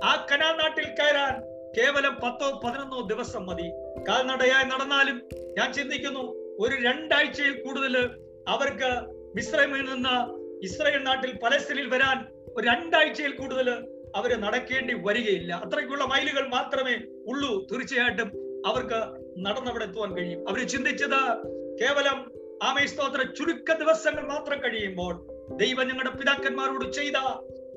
ആ 0.04 0.26
കനാ 0.32 0.52
നാട്ടിൽ 0.52 0.84
കയറാൻ 0.84 1.42
കേവലം 1.76 2.14
പത്തോ 2.14 2.60
പതിനൊന്നോ 2.64 3.00
ദിവസം 3.00 3.46
മതി. 3.46 3.70
കാൽനടയായി 4.08 4.64
നടന്നാലും 4.64 5.22
ഞാൻ 5.58 5.72
ചിന്തിക്കുന്നു 5.72 6.20
ഒരു 6.60 6.84
രണ്ടാഴ്ചയിൽ 6.86 7.62
കൂടുതൽ 7.62 8.10
അവർക്ക് 8.48 8.90
മിശ്രമിൽ 9.36 9.94
നിന്ന് 9.94 10.38
ഇസ്രായേൽ 10.64 11.02
നാട്ടിൽ 11.02 11.32
പലസ്തീനിൽ 11.32 11.88
വരാൻ 11.88 12.26
ഒരു 12.56 12.68
രണ്ടാഴ്ചയിൽ 12.68 13.30
കൂടുതൽ 13.30 13.70
അവർ 14.16 14.40
നടക്കേണ്ടി 14.40 14.94
വരികയില്ല. 14.98 15.54
അത്രയ്ക്കുള്ള 15.54 16.04
മൈലുകൾ 16.04 16.48
മാത്രമേ 16.48 16.94
ഉള്ളൂ 17.26 17.66
തീർച്ചയായിട്ടും 17.72 18.28
അവർക്ക് 18.66 19.00
നടന്നവിടെ 19.38 19.84
എത്തുവാൻ 19.84 20.16
കഴിയും. 20.16 20.48
അവർ 20.48 20.68
ചിന്തിച്ചത് 20.68 21.36
കേവലം 21.80 22.37
ആമേ 22.66 22.86
സ്തോത്ര 22.86 23.22
ചുരുക്ക 23.22 23.72
ദിവസങ്ങൾ 23.72 24.24
മാത്രം 24.26 24.58
കഴിയുമ്പോൾ 24.62 25.12
ദൈവം 25.56 25.88
ഞങ്ങളുടെ 25.88 26.10
പിതാക്കന്മാരോട് 26.10 26.92
ചെയ്ത 26.92 27.18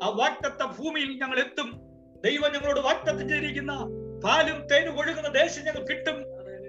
ആ 0.04 0.08
വാക്തത്വ 0.20 0.66
ഭൂമിയിൽ 0.78 1.12
ഞങ്ങൾ 1.22 1.40
എത്തും. 1.40 1.70
ദൈവം 2.24 2.50
ഞങ്ങളോട് 2.54 2.80
വാക്തത്വം 2.80 3.30
ചെയ്തിരിക്കുന്ന 3.30 3.74
പാലും 4.24 4.68
തേനും 4.68 5.00
ഒഴുകുന്ന 5.00 5.28
ദേശം 5.28 5.64
ഞങ്ങൾ 5.66 5.84
കിട്ടും. 5.90 6.18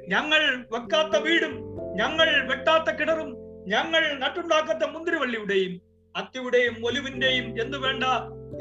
ഞങ്ങൾ 0.09 0.40
വെക്കാത്ത 0.75 1.16
വീടും 1.16 1.54
ഞങ്ങൾ 1.97 2.28
വെട്ടാത്ത 2.50 2.90
കിണറും 2.90 3.31
ഞങ്ങൾ 3.66 4.02
നട്ടുണ്ടാക്കാത്ത 4.23 4.85
മുന്തിരിവള്ളിയുടെയും 4.85 5.75
അത്തിയുടെയും 6.14 6.75
ഒലിവിന്റെയും 6.87 7.61
എന്ന് 7.61 7.78
വേണ്ട 7.78 8.04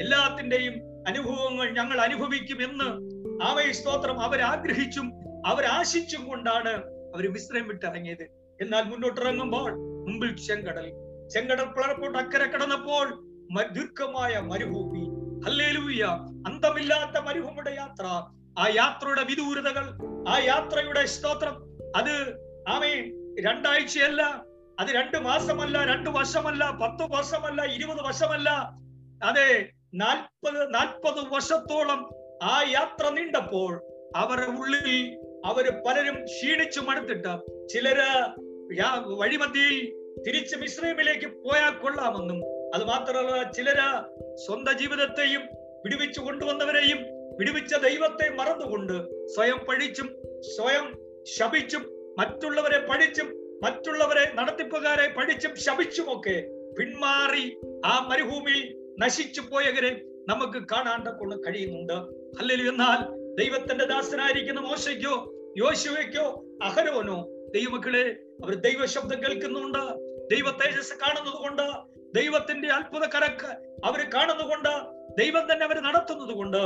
എല്ലാത്തിന്റെയും 0.03 0.75
അനുഭവങ്ങൾ 1.07 1.69
ഞങ്ങൾ 1.69 1.97
അനുഭവിക്കും 2.01 2.59
എന്ന് 2.63 2.89
ആമയ 3.43 3.71
സ്തോത്രം 3.71 4.21
അവരാഗ്രഹിച്ചും 4.21 5.07
അവരാശിച്ചും 5.45 6.27
കൊണ്ടാണ് 6.27 6.73
അവർ 7.13 7.31
മിശ്രം 7.31 7.67
വിട്ടിറങ്ങിയത്. 7.67 8.40
എന്നാൽ 8.61 8.83
മുന്നോട്ടിറങ്ങുമ്പോൾ 8.83 9.71
മുമ്പിൽ 10.07 10.31
ചെങ്കടൽ. 10.47 10.87
ചെങ്കടൽ 11.33 11.65
പിളർപ്പോട്ട് 11.65 12.17
അക്കരെ 12.17 12.45
കടന്നപ്പോൾ 12.45 13.07
ദീർഘമായ 13.71 14.39
മരുഭൂമി. 14.39 15.03
ഹല്ലേലൂയ. 15.45 16.03
അന്തമില്ലാത്ത 16.47 17.17
മരുഭൂമിയുടെ 17.25 17.71
യാത്ര. 17.71 18.05
ആ 18.59 18.65
യാത്രയുടെ 18.67 19.23
വിദൂരതകൾ 19.23 19.85
ആ 20.29 20.37
യാത്രയുടെ 20.39 21.05
സ്തോത്രം. 21.05 21.55
അത് 21.95 22.13
ആമേ 22.67 22.93
രണ്ടാഴ്ചയല്ല 23.39 24.21
അത് 24.79 24.89
രണ്ട് 24.89 25.17
മാസമല്ല 25.17 25.83
രണ്ട് 25.85 26.09
വർഷമല്ല 26.09 26.69
പത്ത് 26.71 27.03
വർഷമല്ല 27.15 27.61
ഇരുപത് 27.63 28.01
വർഷമല്ല. 28.05 28.49
അതെ 29.23 29.69
നാൽപ്പത് 29.93 30.73
നാൽപ്പത് 30.73 31.19
വർഷത്തോളം 31.33 32.01
ആ 32.43 32.63
യാത്ര 32.69 33.09
നീണ്ടപ്പോൾ 33.09 33.71
അവരുടെ 34.15 34.45
ഉള്ളിൽ 34.45 35.17
അവർ 35.45 35.65
പലരും 35.87 36.17
ക്ഷീണിച്ചു 36.25 36.79
മടുത്തിട്ട് 36.79 37.33
ചിലര് 37.67 38.11
വഴിമധ്യയിൽ 39.19 39.93
തിരിച്ച് 40.25 40.55
മിശ്രമിലേക്ക് 40.55 41.27
പോയാൽ 41.27 41.73
കൊള്ളാമെന്നും 41.73 42.43
അത് 42.75 42.83
മാത്രമല്ല 42.83 43.51
ചിലര് 43.51 43.89
സ്വന്തം 44.35 44.73
ജീവിതത്തെയും 44.73 45.41
വിടുവിച്ചു 45.85 46.21
കൊണ്ടുവന്നവരെയും 46.21 46.97
വിടുവിച്ച 47.39 47.75
ദൈവത്തെ 47.75 48.29
മറന്നുകൊണ്ട് 48.29 49.27
സ്വയം 49.27 49.57
പഴിച്ചും 49.57 50.07
സ്വയം 50.41 50.93
ശപിച്ചും 51.23 51.89
മറ്റുള്ളവരെ 52.17 52.79
പഠിച്ചും 52.79 53.33
മറ്റുള്ളവരെ 53.63 54.33
നടത്തിപ്പുകാരെ 54.33 55.07
പഠിച്ചും 55.07 55.55
ശപിച്ചുമൊക്കെ 55.55 56.49
പിന്മാറി 56.79 57.57
ആ 57.85 58.07
മരുഭൂമിയിൽ 58.11 58.75
നശിച്ചു 58.99 59.41
പോയവരെ 59.41 60.01
നമുക്ക് 60.27 60.67
കാണാണ്ട 60.71 61.07
കൊള്ള 61.07 61.35
കഴിയുന്നുണ്ട്. 61.35 61.93
അല്ലെങ്കിൽ 62.39 62.67
എന്നാൽ 62.69 62.99
ദൈവത്തിന്റെ 63.35 63.85
ദാസനായിരിക്കുന്ന 63.85 64.59
മോശയ്ക്കോ 64.59 65.33
യോശുവയ്ക്കോ 65.57 66.45
അഹരോനോ 66.63 67.27
ദൈവമക്കളെ 67.53 68.03
അവർ 68.43 68.53
ദൈവ 68.65 68.85
ശബ്ദം 68.85 69.23
കേൾക്കുന്നുണ്ട് 69.23 69.83
ദൈവ 70.29 70.51
തേജസ് 70.51 70.93
കാണുന്നത് 70.93 71.37
കൊണ്ട് 71.37 71.65
ദൈവത്തിന്റെ 72.13 72.69
അത്ഭുത 72.69 73.05
കരക്ക് 73.05 73.51
അവർ 73.83 74.09
കാണുന്നതുകൊണ്ട് 74.13 74.73
ദൈവം 75.17 75.51
തന്നെ 75.51 75.65
അവർ 75.65 75.77
നടത്തുന്നത് 75.81 76.33
കൊണ്ട് 76.33 76.61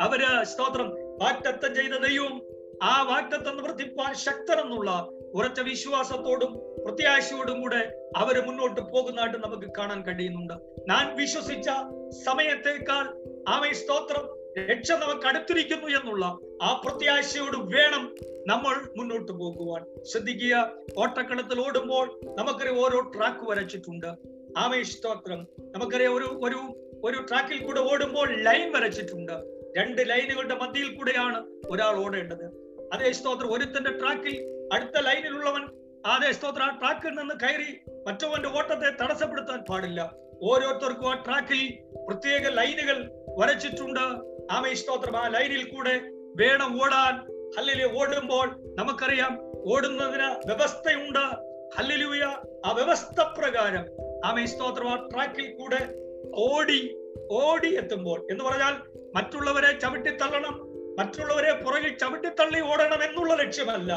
അവർ 0.00 0.20
സ്തോത്രം 0.44 0.88
വാക്തത്വം 1.18 1.74
ചെയ്ത 1.74 1.94
ദൈവം 1.98 2.34
ആ 2.82 3.02
വാക്തത്വം 3.02 3.56
നിവർത്തിപ്പാൻ 3.56 4.14
ശക്തരെന്നുള്ള 4.16 4.90
ഉറച്ച 5.34 5.60
വിശ്വാസത്തോടും 5.60 6.52
പ്രത്യാശയോടും 6.84 7.58
കൂടെ 7.62 7.82
അവർ 8.16 8.46
മുന്നോട്ട് 8.46 8.80
പോകുന്നതായിട്ട് 8.92 9.38
നമുക്ക് 9.38 9.68
കാണാൻ 9.78 10.00
കഴിയുന്നുണ്ട്. 10.02 10.54
ഞാൻ 10.88 11.16
വിശ്വസിച്ച 11.16 11.68
സമയത്തേക്കാൾ 12.24 13.04
ആമേ 13.48 13.72
സ്തോത്രം 13.72 14.24
രക്ഷ 14.70 14.90
നമുക്ക് 15.02 15.26
അടുത്തിരിക്കുന്നു 15.26 15.88
എന്നുള്ള 15.98 16.24
ആ 16.62 16.82
പ്രത്യാശയോട് 16.84 17.56
വേണം 17.56 18.14
നമ്മൾ 18.46 18.74
മുന്നോട്ട് 18.96 19.32
പോകുവാൻ. 19.32 20.04
ശ്രദ്ധിക്കുക 20.04 20.70
ഓട്ടക്കളത്തിൽ 20.98 21.66
ഓടുമ്പോൾ 21.66 22.20
നമുക്കറിയാം 22.24 22.78
ഓരോ 22.78 23.00
ട്രാക്ക് 23.00 23.50
വരച്ചിട്ടുണ്ട്. 23.50 24.06
ആമേ 24.56 24.82
സ്തോത്രം. 24.82 25.46
നമുക്കറിയാം 25.60 26.16
ഒരു 26.16 26.24
ഒരു 26.24 26.58
ഒരു 27.04 27.26
ട്രാക്കിൽ 27.28 27.64
കൂടെ 27.64 27.80
ഓടുമ്പോൾ 27.80 28.42
ലൈൻ 28.42 28.72
വരച്ചിട്ടുണ്ട്. 28.72 29.32
രണ്ട് 29.78 30.08
ലൈനുകളുടെ 30.08 30.54
മധ്യയിൽ 30.54 30.94
കൂടെയാണ് 30.94 31.46
ഒരാൾ 31.70 31.96
ഓടേണ്ടത്. 31.96 32.44
അതേ 32.92 33.12
സ്തോത്രം 33.12 33.52
ഒരുത്തന്റെ 33.52 33.90
ട്രാക്കിൽ 33.90 34.34
അടുത്ത 34.72 35.00
ലൈനിലുള്ളവൻ 35.00 35.68
അതേ 36.06 36.32
സ്തോത്രം 36.32 36.62
ആ 36.62 36.78
ട്രാക്കിൽ 36.78 37.08
നിന്ന് 37.08 37.34
കയറി 37.34 37.80
മറ്റവന്റെ 38.06 38.48
ഓട്ടത്തെ 38.48 39.04
തടസ്സപ്പെടുത്താൻ 39.04 39.64
പാടില്ല. 39.70 40.12
ഓരോരുത്തർക്കും 40.42 41.10
ആ 41.10 41.14
ട്രാക്കിൽ 41.14 41.78
പ്രത്യേക 42.08 42.48
ലൈനുകൾ 42.48 43.10
വരച്ചിട്ടുണ്ട്. 43.38 44.04
ആമേ 44.50 44.74
സ്തോത്രം 44.74 45.16
ആ 45.16 45.28
ലൈനിൽ 45.28 45.64
കൂടെ 45.64 46.00
വേണം 46.36 46.84
ഓടാൻ. 46.84 47.14
ഹല്ലിലെ 47.56 48.00
ഓടുമ്പോൾ 48.00 48.74
നമുക്കറിയാം 48.74 49.38
ഓടുന്നതിന് 49.72 50.52
വ്യവസ്ഥയുണ്ട്. 50.52 51.52
ഹല്ലിലൂയ 51.76 52.22
ആ 52.66 52.72
വ്യവസ്ഥ 52.72 53.20
പ്രകാരം. 53.38 53.84
ആമേ 54.26 54.46
സ്തോത്രം 54.46 54.88
ആ 54.88 55.08
ട്രാക്കിൽ 55.12 55.54
കൂടെ 55.54 55.94
ഓടി 56.34 56.96
ഓടി 57.30 57.76
എത്തുമ്പോൾ 57.76 58.26
എന്ന് 58.30 58.44
പറഞ്ഞാൽ 58.44 58.74
മറ്റുള്ളവരെ 59.14 59.78
ചവിട്ടിത്തള്ളണം 59.78 60.60
മറ്റുള്ളവരെ 60.98 61.52
പുറകിൽ 61.52 61.98
ചവിട്ടിത്തള്ളി 61.98 62.60
ഓടണം 62.60 63.04
എന്നുള്ള 63.04 63.34
ലക്ഷ്യമല്ല. 63.34 63.92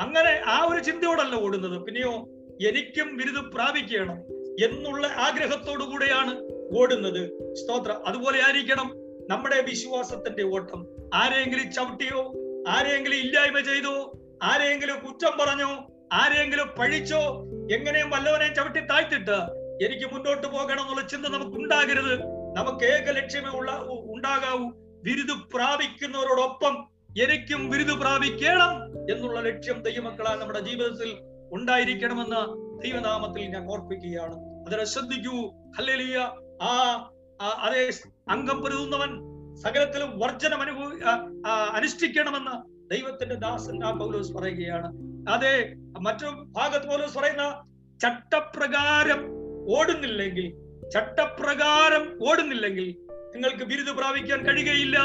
അങ്ങനെ 0.00 0.42
ആ 0.46 0.68
ഒരു 0.72 0.82
ചിന്തയോടല്ല 0.82 1.34
ഓടുന്നത്. 1.34 1.82
പിന്നെയോ 1.82 2.28
എനിക്കും 2.68 3.16
ബിരുദം 3.16 3.50
പ്രാപിക്കണം 3.50 4.18
എന്നുള്ള 4.64 5.06
ആഗ്രഹത്തോടു 5.06 5.84
കൂടെയാണ് 5.84 6.40
ഓടുന്നത്. 6.78 7.54
സ്തോത്രം. 7.54 8.06
അതുപോലെ 8.06 8.44
ആയിരിക്കണം 8.44 8.90
നമ്മുടെ 9.30 9.60
വിശ്വാസത്തിന്റെ 9.60 10.42
ഓട്ടം. 10.42 10.99
ആരെങ്കിലും 11.14 11.72
ചവിട്ടിയോ 11.72 12.32
ആരെങ്കിലും 12.68 13.16
ഇല്ലായ്മ 13.16 13.60
ചെയ്തു 13.60 14.18
ആരെങ്കിലും 14.42 14.98
കുറ്റം 14.98 15.38
പറഞ്ഞു 15.40 15.88
ആരെങ്കിലും 16.12 16.68
പഴിച്ചോ 16.68 17.44
എങ്ങനെയും 17.72 18.10
വല്ലവനെ 18.10 18.54
ചവിട്ടി 18.54 18.80
താഴ്ത്തിട്ട് 18.80 19.60
എനിക്ക് 19.84 20.14
മുന്നോട്ട് 20.14 20.46
പോകണം 20.46 20.80
എന്നുള്ള 20.80 21.08
ചിന്ത 21.08 21.26
നമുക്ക് 21.26 21.56
ഉണ്ടാകരുത് 21.56 22.22
നമുക്ക് 22.56 22.84
ഏക 22.84 23.10
ലക്ഷ്യമേ 23.10 23.48
ഉള്ള 23.48 23.72
ഉണ്ടാകാവൂ. 23.88 24.70
ബിരുദ് 25.02 25.52
പ്രാപിക്കുന്നവരോടൊപ്പം 25.54 26.88
എനിക്കും 27.22 27.70
ബിരുദ് 27.70 28.00
പ്രാപിക്കണം 28.00 28.72
എന്നുള്ള 29.12 29.40
ലക്ഷ്യം 29.40 29.82
ദൈവമക്കളാൽ 29.82 30.36
നമ്മുടെ 30.36 30.60
ജീവിതത്തിൽ 30.60 31.16
ഉണ്ടായിരിക്കണമെന്ന് 31.52 32.70
ദൈവനാമത്തിൽ 32.82 33.42
ഞാൻ 33.42 33.66
ഓർപ്പിക്കുകയാണ്. 33.70 34.34
അതിനെ 34.66 34.84
ശ്രദ്ധിക്കൂ. 34.84 35.52
ഹല്ലേലൂയ. 35.78 36.16
ആ- 36.62 37.10
അതേ 37.40 37.90
അംഗം 38.30 38.60
പൊരുതുന്നവൻ 38.60 39.29
സകലത്തിലും 39.62 40.18
വർജനം 40.18 40.60
അനുഭവി 40.60 40.96
അനുഷ്ഠിക്കണമെന്ന് 41.76 42.54
ദൈവത്തിന്റെ 42.90 43.34
ദാസൻ 43.34 43.84
ആ 43.84 43.90
പൗലോസ് 43.90 44.32
പറയുകയാണ്. 44.32 44.88
അതെ 45.28 45.54
മറ്റു 46.00 46.26
ഭാഗത്ത് 46.58 46.86
പൗലോസ് 46.86 47.18
പറയുന്ന 47.18 47.64
ചട്ടപ്രകാരം 48.02 49.20
ഓടുന്നില്ലെങ്കിൽ 49.78 50.46
ചട്ടപ്രകാരം 50.90 52.04
ഓടുന്നില്ലെങ്കിൽ 52.28 52.86
നിങ്ങൾക്ക് 53.34 53.64
ബിരുദ 53.64 53.90
പ്രാപിക്കാൻ 53.90 54.46
കഴിയുകയില്ല. 54.46 54.98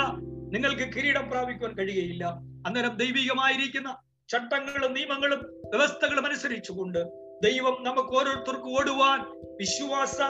നിങ്ങൾക്ക് 0.53 0.93
കിരീടം 0.93 1.29
പ്രാപിക്കാൻ 1.29 1.71
കഴിയുകയില്ല. 1.73 2.25
അന്നേരം 2.67 2.97
ദൈവികമായിരിക്കുന്ന 2.97 3.97
ചട്ടങ്ങളും 4.29 4.93
നിയമങ്ങളും 4.93 5.41
വ്യവസ്ഥകളും 5.65 6.25
അനുസരിച്ചുകൊണ്ട് 6.25 7.01
ദൈവം 7.43 7.75
നമുക്ക് 7.83 8.09
ഓരോരുത്തർക്കും 8.09 8.71
ഓടുവാൻ 8.79 9.19
വിശ്വാസ 9.59 10.21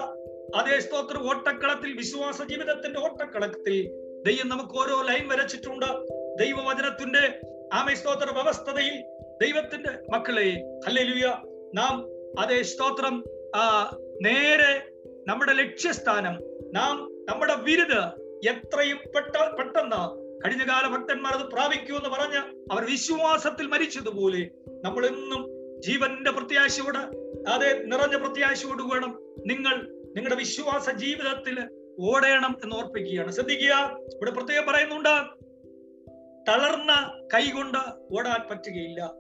അതേ 0.56 0.80
സ്തോത്ര 0.80 1.18
ഓട്ടക്കളത്തിൽ 1.30 1.92
വിശ്വാസ 1.98 2.44
ജീവിതത്തിന്റെ 2.44 3.00
ഓട്ടക്കളത്തിൽ 3.00 3.76
ദൈവം 4.26 4.48
നമുക്ക് 4.50 4.78
ഓരോ 4.78 5.02
ലൈൻ 5.02 5.26
വരച്ചിട്ടുണ്ട്. 5.28 5.90
ദൈവവചനത്തിന്റെ 6.36 7.24
ആമ 7.74 7.94
സ്തോത്ര 7.94 8.30
വ്യവസ്ഥതയിൽ 8.32 8.96
ദൈവത്തിന്റെ 9.42 9.92
മക്കളെ 10.14 10.48
ഹല്ലേലൂയ. 10.86 11.26
നാം 11.74 11.96
അതേ 12.40 12.64
സ്തോത്രം 12.64 13.16
നേരെ 14.22 14.72
നമ്മുടെ 15.28 15.54
ലക്ഷ്യസ്ഥാനം 15.54 16.36
നാം 16.74 16.96
നമ്മുടെ 17.30 17.56
വിരുദ് 17.64 18.02
എത്രയും 18.48 19.00
പെട്ട 19.16 19.34
പെട്ടെന്ന് 19.58 20.02
കഴിഞ്ഞകാല 20.44 20.86
ഭക്തന്മാർ 20.88 21.34
അത് 21.34 21.46
പ്രാപിക്കൂ 21.52 21.94
എന്ന് 21.98 22.10
പറഞ്ഞ് 22.10 22.42
അവർ 22.72 22.84
വിശ്വാസത്തിൽ 22.86 23.68
മരിച്ചതുപോലെ 23.68 24.42
നമ്മൾ 24.84 25.06
എന്നും 25.06 25.42
ജീവന്റെ 25.80 26.32
പ്രത്യാശയോട് 26.32 27.02
അതെ 27.48 27.70
നിറഞ്ഞ 27.86 28.16
പ്രത്യാശയോട് 28.16 28.84
വേണം 28.92 29.12
നിങ്ങൾ 29.46 29.76
നിങ്ങളുടെ 30.16 30.36
വിശ്വാസ 30.36 30.90
ജീവിതത്തിൽ 30.96 31.56
ഓടണം 32.00 32.60
എന്ന് 32.64 32.76
ഓർപ്പിക്കുകയാണ് 32.76 33.32
ശ്രദ്ധിക്കുക. 33.32 34.00
ഇവിടെ 34.14 34.32
പ്രത്യേകം 34.32 34.66
പറയുന്നുണ്ട്. 34.68 35.46
തളർന്ന 36.52 37.20
കൈകൊണ്ട് 37.34 37.78
ഓടാൻ 38.18 38.48
പറ്റുകയില്ല. 38.50 39.14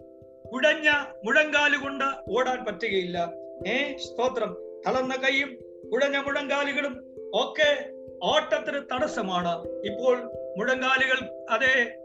കുഴഞ്ഞ 0.53 0.89
മുഴങ്കാൽ 1.25 1.83
കൊണ്ട് 1.83 2.05
ഓടാൻ 2.31 2.65
പറ്റുകയില്ല. 2.65 3.31
ഏ 3.67 3.97
സ്തോത്രം. 3.97 4.53
തളർന്ന 4.87 5.15
കൈയും 5.15 5.55
കുഴഞ്ഞ 5.91 6.17
മുഴങ്കാലുകളും 6.17 6.97
ഒക്കെ 7.33 7.91
ഓട്ടത്തിന് 8.23 8.81
തടസ്സമാണ്. 8.93 9.61
ഇപ്പോൾ 9.61 10.17
മുഴങ്കാലുകൾ 10.57 11.45
അതെ 11.49 11.97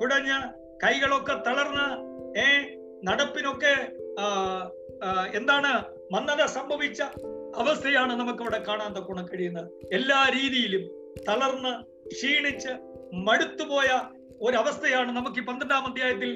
കുഴഞ്ഞ 0.00 0.40
കൈകളൊക്കെ 0.84 1.32
തളർന്ന് 1.32 1.86
ഏ 2.38 2.76
നടപ്പിനൊക്കെ 3.04 3.74
എന്താണ്? 5.36 5.96
മന്ദത 6.12 6.44
സംഭവിച്ച 6.44 7.02
അവസ്ഥയാണ് 7.54 8.12
നമുക്ക് 8.12 8.42
ഇവിടെ 8.42 8.62
കാണാൻ 8.68 8.92
തക്കോണം 8.92 9.26
കഴിയുന്നത്. 9.26 9.68
എല്ലാ 9.92 10.30
രീതിയിലും 10.34 10.84
തളർന്ന് 11.28 11.72
ക്ഷീണിച്ച് 12.08 12.68
മടുത്തുപോയ 13.14 14.00
ഒരവസ്ഥയാണ് 14.40 15.16
നമുക്ക് 15.16 15.38
ഈ 15.38 15.44
പന്ത്രണ്ടാം 15.44 15.86
അധ്യായത്തിൽ 15.86 16.30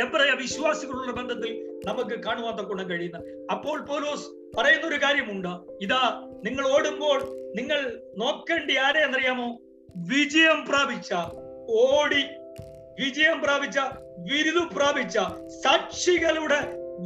എബ്രയ 0.00 0.30
വിശ്വാസികളുടെ 0.34 1.12
ബന്ധത്തിൽ 1.12 1.80
നമുക്ക് 1.86 2.24
കാണുവാൻ 2.24 2.56
തക്കോണം 2.56 2.90
കഴിയുന്നത്. 2.90 3.48
അപ്പോൾ 3.50 3.80
പോലോസ് 3.80 4.26
പറയുന്ന 4.56 4.86
ഒരു 4.86 4.94
കാര്യമുണ്ട്. 4.94 5.48
ഇതാ 5.84 6.02
നിങ്ങൾ 6.44 6.68
ഓടുമ്പോൾ 6.68 7.18
നിങ്ങൾ 7.56 8.00
നോക്കേണ്ടി 8.16 8.76
ആരെ 8.76 9.00
എന്നറിയാമോ 9.00 9.58
വിജയം 9.96 10.66
പ്രാപിച്ച 10.66 11.12
ഓടി 11.68 12.22
വിജയം 13.04 13.40
പ്രാപിച്ച 13.40 13.78
വിരുദു 14.18 14.74
പ്രാപിച്ച 14.74 15.18
സാക്ഷികളുടെ 15.48 16.60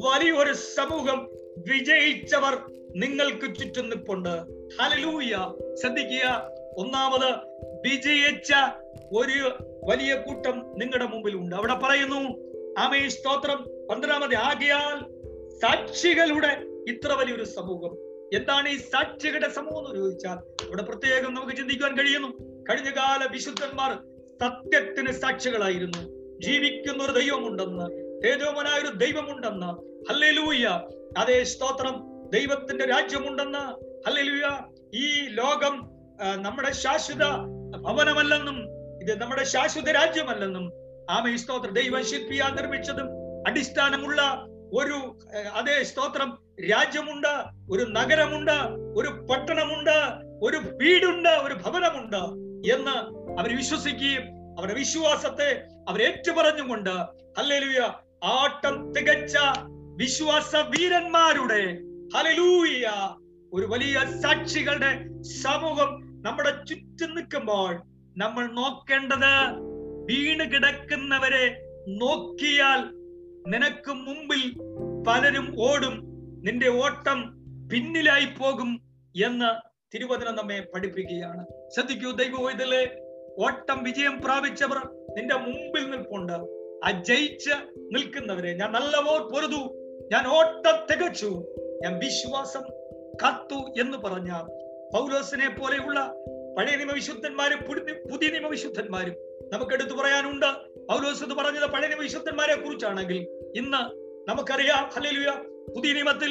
വലിയൊരു 0.04 0.52
സമൂഹം 0.52 1.28
വിജയിച്ചവർ 1.70 2.54
നിങ്ങൾക്ക് 2.96 3.54
ചുറ്റും 3.54 3.90
നിൽപ്പുണ്ട് 3.90 4.42
ഹലലൂയ 4.80 5.52
ശ്രദ്ധിക്കുക. 5.74 6.48
ഒന്നാമത് 6.76 7.34
വിജയിച്ച 7.88 8.52
ഒരു 9.12 9.64
വലിയ 9.84 10.14
കൂട്ടം 10.14 10.74
നിങ്ങളുടെ 10.78 11.04
മുമ്പിൽ 11.04 11.36
ഉണ്ട് 11.36 11.56
അവിടെ 11.56 11.74
പറയുന്നു 11.74 12.52
ആമേ 12.78 13.08
സ്തോത്രം. 13.08 13.86
പന്ത്രണ്ടാമത് 13.90 14.34
ആകയാൽ 14.34 15.00
സാക്ഷികളുടെ 15.60 16.64
ഇത്ര 16.88 17.12
വലിയൊരു 17.12 17.44
സമൂഹം. 17.44 17.94
എന്താണ് 18.36 18.68
ഈ 18.68 18.76
സാക്ഷികളുടെ 18.76 19.48
സമൂഹം 19.48 19.86
എന്ന് 19.86 20.00
ചോദിച്ചാൽ 20.00 20.66
ഇവിടെ 20.68 20.82
പ്രത്യേകം 20.82 21.34
നമുക്ക് 21.34 21.56
ചിന്തിക്കുവാൻ 21.56 21.94
കഴിയുന്നു. 21.94 22.28
കഴിഞ്ഞ 22.70 22.90
കാല 22.90 23.28
വിശുദ്ധന്മാർ 23.32 23.92
സത്യത്തിന് 24.40 25.12
സാക്ഷികളായിരുന്നു. 25.12 25.98
ജീവിക്കുന്ന 26.40 27.04
ഒരു 27.04 27.18
ദൈവമുണ്ടെന്ന് 27.18 27.90
തേജോമനായ 28.24 28.80
ഒരു 28.80 28.96
ദൈവമുണ്ടെന്ന്. 28.96 29.66
ഹല്ലേലൂയ 30.12 30.80
അതേ 31.18 31.44
സ്തോത്രം. 31.44 32.11
ദൈവത്തിന്റെ 32.32 32.84
രാജ്യമുണ്ടെന്ന് 32.86 33.64
ഹല്ലേലൂയ 34.06 34.46
ഈ 34.94 35.06
ലോകം 35.30 35.74
നമ്മുടെ 36.42 36.70
ശാശ്വത 36.82 37.24
ഭവനമല്ലെന്നും 37.78 38.58
ഇത് 39.00 39.12
നമ്മുടെ 39.20 39.44
ശാശ്വത 39.44 39.90
രാജ്യമല്ലെന്നും 39.90 40.64
ആമ 41.10 41.34
സ്തോത്ര 41.36 41.70
ദൈവം 41.70 42.02
ശില്പിയാ 42.02 42.46
നിർമ്മിച്ചതും 42.48 43.08
അടിസ്ഥാനമുള്ള 43.48 44.20
ഒരു 44.72 44.98
അതേ 45.54 45.76
സ്തോത്രം 45.82 46.30
രാജ്യമുണ്ട് 46.70 47.32
ഒരു 47.72 47.84
നഗരമുണ്ട് 47.90 48.58
ഒരു 48.96 49.10
പട്ടണമുണ്ട് 49.30 49.96
ഒരു 50.42 50.58
വീടുണ്ട് 50.80 51.32
ഒരു 51.44 51.54
ഭവനമുണ്ട് 51.54 52.22
എന്ന് 52.74 52.96
അവർ 53.38 53.50
വിശ്വസിക്കുകയും 53.56 54.24
അവരുടെ 54.56 54.76
വിശ്വാസത്തെ 54.78 55.50
അവർ 55.88 56.00
ഏറ്റുപറഞ്ഞുകൊണ്ട് 56.02 56.94
ഹല്ലേലൂയ 57.38 57.82
ആട്ടം 58.32 58.74
തികച്ച 58.92 59.36
വിശ്വാസ 59.96 60.50
വീരന്മാരുടെ 60.72 61.62
ഒരു 63.52 63.66
വലിയ 63.66 63.98
സാക്ഷികളുടെ 64.20 65.04
സമൂഹം 65.42 65.90
നമ്മുടെ 66.22 66.64
ചുറ്റും 66.64 67.14
നിൽക്കുമ്പോൾ 67.14 67.82
നമ്മൾ 68.16 68.46
നോക്കേണ്ടത് 68.46 69.34
വീണ് 70.04 70.52
കിടക്കുന്നവരെ 70.52 71.64
നോക്കിയാൽ 71.88 72.80
നിനക്ക് 73.48 73.92
മുമ്പിൽ 73.92 74.42
പലരും 75.08 75.60
ഓടും 75.60 75.94
നിന്റെ 76.44 76.68
ഓട്ടം 76.68 77.18
പിന്നിലായി 77.68 78.24
പോകും 78.24 78.82
എന്ന് 79.26 79.50
തിരുവചനം 79.94 80.36
നമ്മെ 80.36 80.60
പഠിപ്പിക്കുകയാണ്. 80.74 81.44
ശ്രദ്ധിക്കൂ 81.74 82.10
ദൈവോയിതലെ 82.10 82.82
ഓട്ടം 83.38 83.82
വിജയം 83.82 84.20
പ്രാപിച്ചവർ 84.20 84.78
നിന്റെ 85.16 85.36
മുമ്പിൽ 85.36 85.90
നിൽപ്പുണ്ട്. 85.90 86.36
ആ 86.84 86.90
ജയിച്ച് 86.90 87.54
നിൽക്കുന്നവരെ 87.78 88.54
ഞാൻ 88.54 88.72
നല്ല 88.72 89.00
പൊരുതു 89.18 89.62
ഞാൻ 90.12 90.26
ഓട്ടം 90.26 90.86
തികച്ചു. 90.90 91.51
ഞാൻ 91.82 91.98
വിശ്വാസം 91.98 92.62
കത്തു 93.14 93.80
എന്ന് 93.80 93.98
പറഞ്ഞ 93.98 94.32
പൗലോസിനെ 94.94 95.48
പോലെയുള്ള 95.48 96.14
പഴയ 96.58 96.76
നിയമ 96.76 96.92
വിശുദ്ധന്മാരും 96.92 97.58
പുതിയ 98.10 98.28
നിയമ 98.28 98.48
വിശുദ്ധന്മാരും 98.48 99.14
നമുക്ക് 99.52 99.72
എടുത്തു 99.72 99.94
പറയാനുണ്ട്. 99.94 100.46
പൗലോസ് 100.88 101.22
എന്ന് 101.22 101.34
പറഞ്ഞത് 101.34 101.66
പഴയ 101.66 101.88
നിയമ 101.88 102.02
വിശുദ്ധന്മാരെ 102.02 102.54
കുറിച്ചാണെങ്കിൽ 102.54 103.16
ഇന്ന് 103.56 103.82
നമുക്കറിയാം. 104.30 104.90
ഹലലുയ 104.94 105.30
പുതിയ 105.74 105.92
നിയമത്തിൽ 105.92 106.30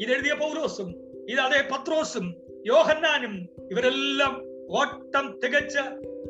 ഇതെഴുതിയ 0.00 0.32
പൗലോസും 0.32 0.88
ഇത് 1.28 1.40
അതേ 1.40 1.68
പത്രോസും 1.72 2.34
യോഹന്നാനും 2.66 3.48
ഇവരെല്ലാം 3.70 4.34
ഓട്ടം 4.70 5.40
തികച്ച് 5.44 5.82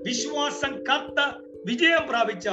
വിശ്വാസം 0.07 0.83
കത്ത 0.83 1.21
വിജയം 1.67 2.09
പ്രാപിച്ച 2.09 2.49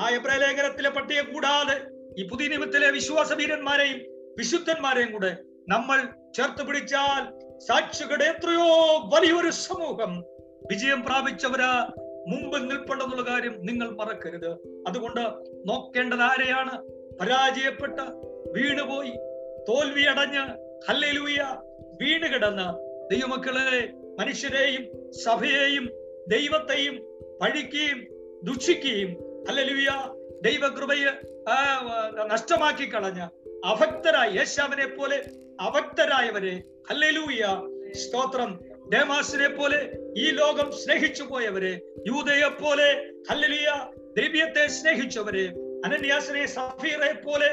ആ 0.00 0.08
എബ്രലേഖനത്തിലെ 0.10 0.90
പട്ടിയെ 0.90 1.22
കൂടാതെ 1.22 1.76
ഈ 2.18 2.28
പുതിയ 2.28 2.48
നിയമത്തിലെ 2.48 2.90
വിശ്വാസവീരന്മാരെയും 2.90 4.00
വിശുദ്ധന്മാരെയും 4.38 5.12
കൂടെ 5.12 5.36
നമ്മൾ 5.68 5.98
ചേർത്ത് 6.34 6.66
പിടിച്ചാൽ 6.66 7.22
സാക്ഷികളുടെ 7.58 8.24
എത്രയോ 8.24 8.68
വലിയൊരു 9.14 9.50
സമൂഹം 9.50 10.24
വിജയം 10.68 11.04
പ്രാപിച്ചവരാ 11.04 11.90
മുമ്പ് 12.28 12.70
നിൽപ്പുണ്ടെന്നുള്ള 12.70 13.30
കാര്യം 13.30 13.54
നിങ്ങൾ 13.60 13.90
മറക്കരുത്. 13.90 14.50
അതുകൊണ്ട് 14.86 15.20
നോക്കേണ്ടത് 15.64 16.20
ആരെയാണ്? 16.20 16.74
പരാജയപ്പെട്ട് 17.20 18.04
വീണുപോയി 18.52 19.08
തോൽവി 19.08 19.68
തോൽവിയടഞ്ഞ് 19.68 20.44
ഹല്ലേലൂയ 20.88 21.40
വീണ് 22.02 22.32
കിടന്ന് 22.32 22.68
ദൈവമക്കളെ 23.10 23.92
മനുഷ്യരെയും 24.18 25.12
സഭയെയും 25.24 25.88
ദൈവത്തെയും 26.28 26.96
പഴിക്കുകയും 27.40 28.00
ദുഷിക്കുകയും 28.42 29.10
ഹല്ലേലൂയ 29.48 29.90
ദൈവകൃപയെ 30.42 31.12
നഷ്ടമാക്കി 32.26 32.94
കളഞ്ഞ 32.94 33.28
അഭക്തരായ 33.70 34.28
യേശാവിനെ 34.38 34.86
പോലെ 34.86 35.18
അഭക്തരായവരെ 35.60 36.54
ഹല്ലേലൂയ 36.88 37.42
സ്തോത്രം. 38.02 38.50
ഡേമാസിനെ 38.92 39.48
പോലെ 39.48 39.80
ഈ 40.16 40.24
ലോകം 40.38 40.68
സ്നേഹിച്ചു 40.72 41.22
പോയവരെ 41.22 41.72
യൂതയെ 42.06 42.48
പോലെ 42.62 42.88
ഹല്ലേലൂയ 43.30 43.68
ദ്രവ്യത്തെ 44.16 44.64
സ്നേഹിച്ചവരെ 44.76 45.44
അനന്യാസിനെ 45.84 46.46
സഫീറെ 46.46 47.12
പോലെ 47.26 47.50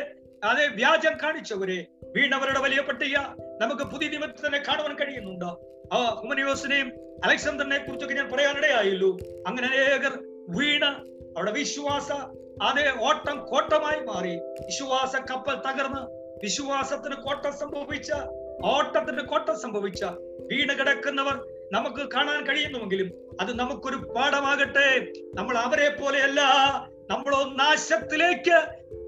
അതെ 0.49 0.65
വ്യാജം 0.79 1.15
കാണിച്ചവരെ 1.23 1.77
വീണവരുടെ 2.15 2.59
വലിയ 2.59 2.81
പട്ടിക 2.81 3.17
നമുക്ക് 3.61 3.83
പുതിയ 3.83 4.09
നിയമത്തിൽ 4.09 4.47
തന്നെ 4.47 4.59
കാണുവാൻ 4.67 4.93
കഴിയുന്നുണ്ട്. 4.95 5.49
ആ 5.93 5.99
ഹുമനിയോസിനെയും 6.21 6.89
അലക്സാണ്ടറിനെ 7.23 7.77
കുറിച്ചൊക്കെ 7.77 8.15
ഞാൻ 8.15 8.27
പറയാനിടയായല്ലോ. 8.31 9.11
അങ്ങനെ 9.47 9.67
അനേകർ 9.67 10.13
വീണ് 10.57 10.91
അവിടെ 11.37 11.51
വിശ്വാസ 11.51 12.11
അതേ 12.63 12.85
ഓട്ടം 13.07 13.37
കോട്ടമായി 13.45 13.99
മാറി. 14.05 14.35
വിശ്വാസ 14.65 15.15
കപ്പൽ 15.31 15.55
തകർന്ന് 15.67 16.01
വിശ്വാസത്തിന് 16.43 17.15
കോട്ടം 17.15 17.53
സംഭവിച്ച 17.57 18.11
ഓട്ടത്തിന് 18.65 19.21
കോട്ടം 19.21 19.59
സംഭവിച്ച 19.59 20.03
വീണ് 20.49 20.73
കിടക്കുന്നവർ 20.79 21.35
നമുക്ക് 21.71 22.09
കാണാൻ 22.13 22.45
കഴിയുന്നുവെങ്കിലും 22.45 23.09
അത് 23.41 23.59
നമുക്കൊരു 23.59 23.97
പാഠമാകട്ടെ. 24.15 24.89
നമ്മൾ 25.33 25.57
അവരെ 25.57 25.89
പോലെയല്ല 25.89 26.41
നമ്മളോ 27.11 27.43
നാശത്തിലേക്ക് 27.43 28.57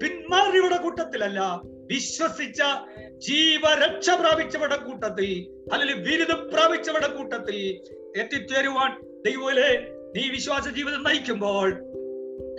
പിന്മാറിയുടെ 0.00 0.76
കൂട്ടത്തിലല്ല. 0.76 1.40
വിശ്വസിച്ച 1.62 2.62
ജീവരക്ഷ 3.18 4.10
പ്രാപിച്ചവരുടെ 4.10 4.76
കൂട്ടത്തിൽ 4.76 5.30
അല്ലെങ്കിൽ 5.72 5.98
ബിരുദം 6.06 6.40
പ്രാപിച്ചവരുടെ 6.52 7.10
കൂട്ടത്തിൽ 7.16 7.56
എത്തിച്ചേരുവാൻ 8.20 8.90
ദൈവലെ 9.26 9.70
നീ 10.16 10.28
വിശ്വാസ 10.28 10.68
ജീവിതം 10.68 11.02
നയിക്കുമ്പോൾ 11.02 11.68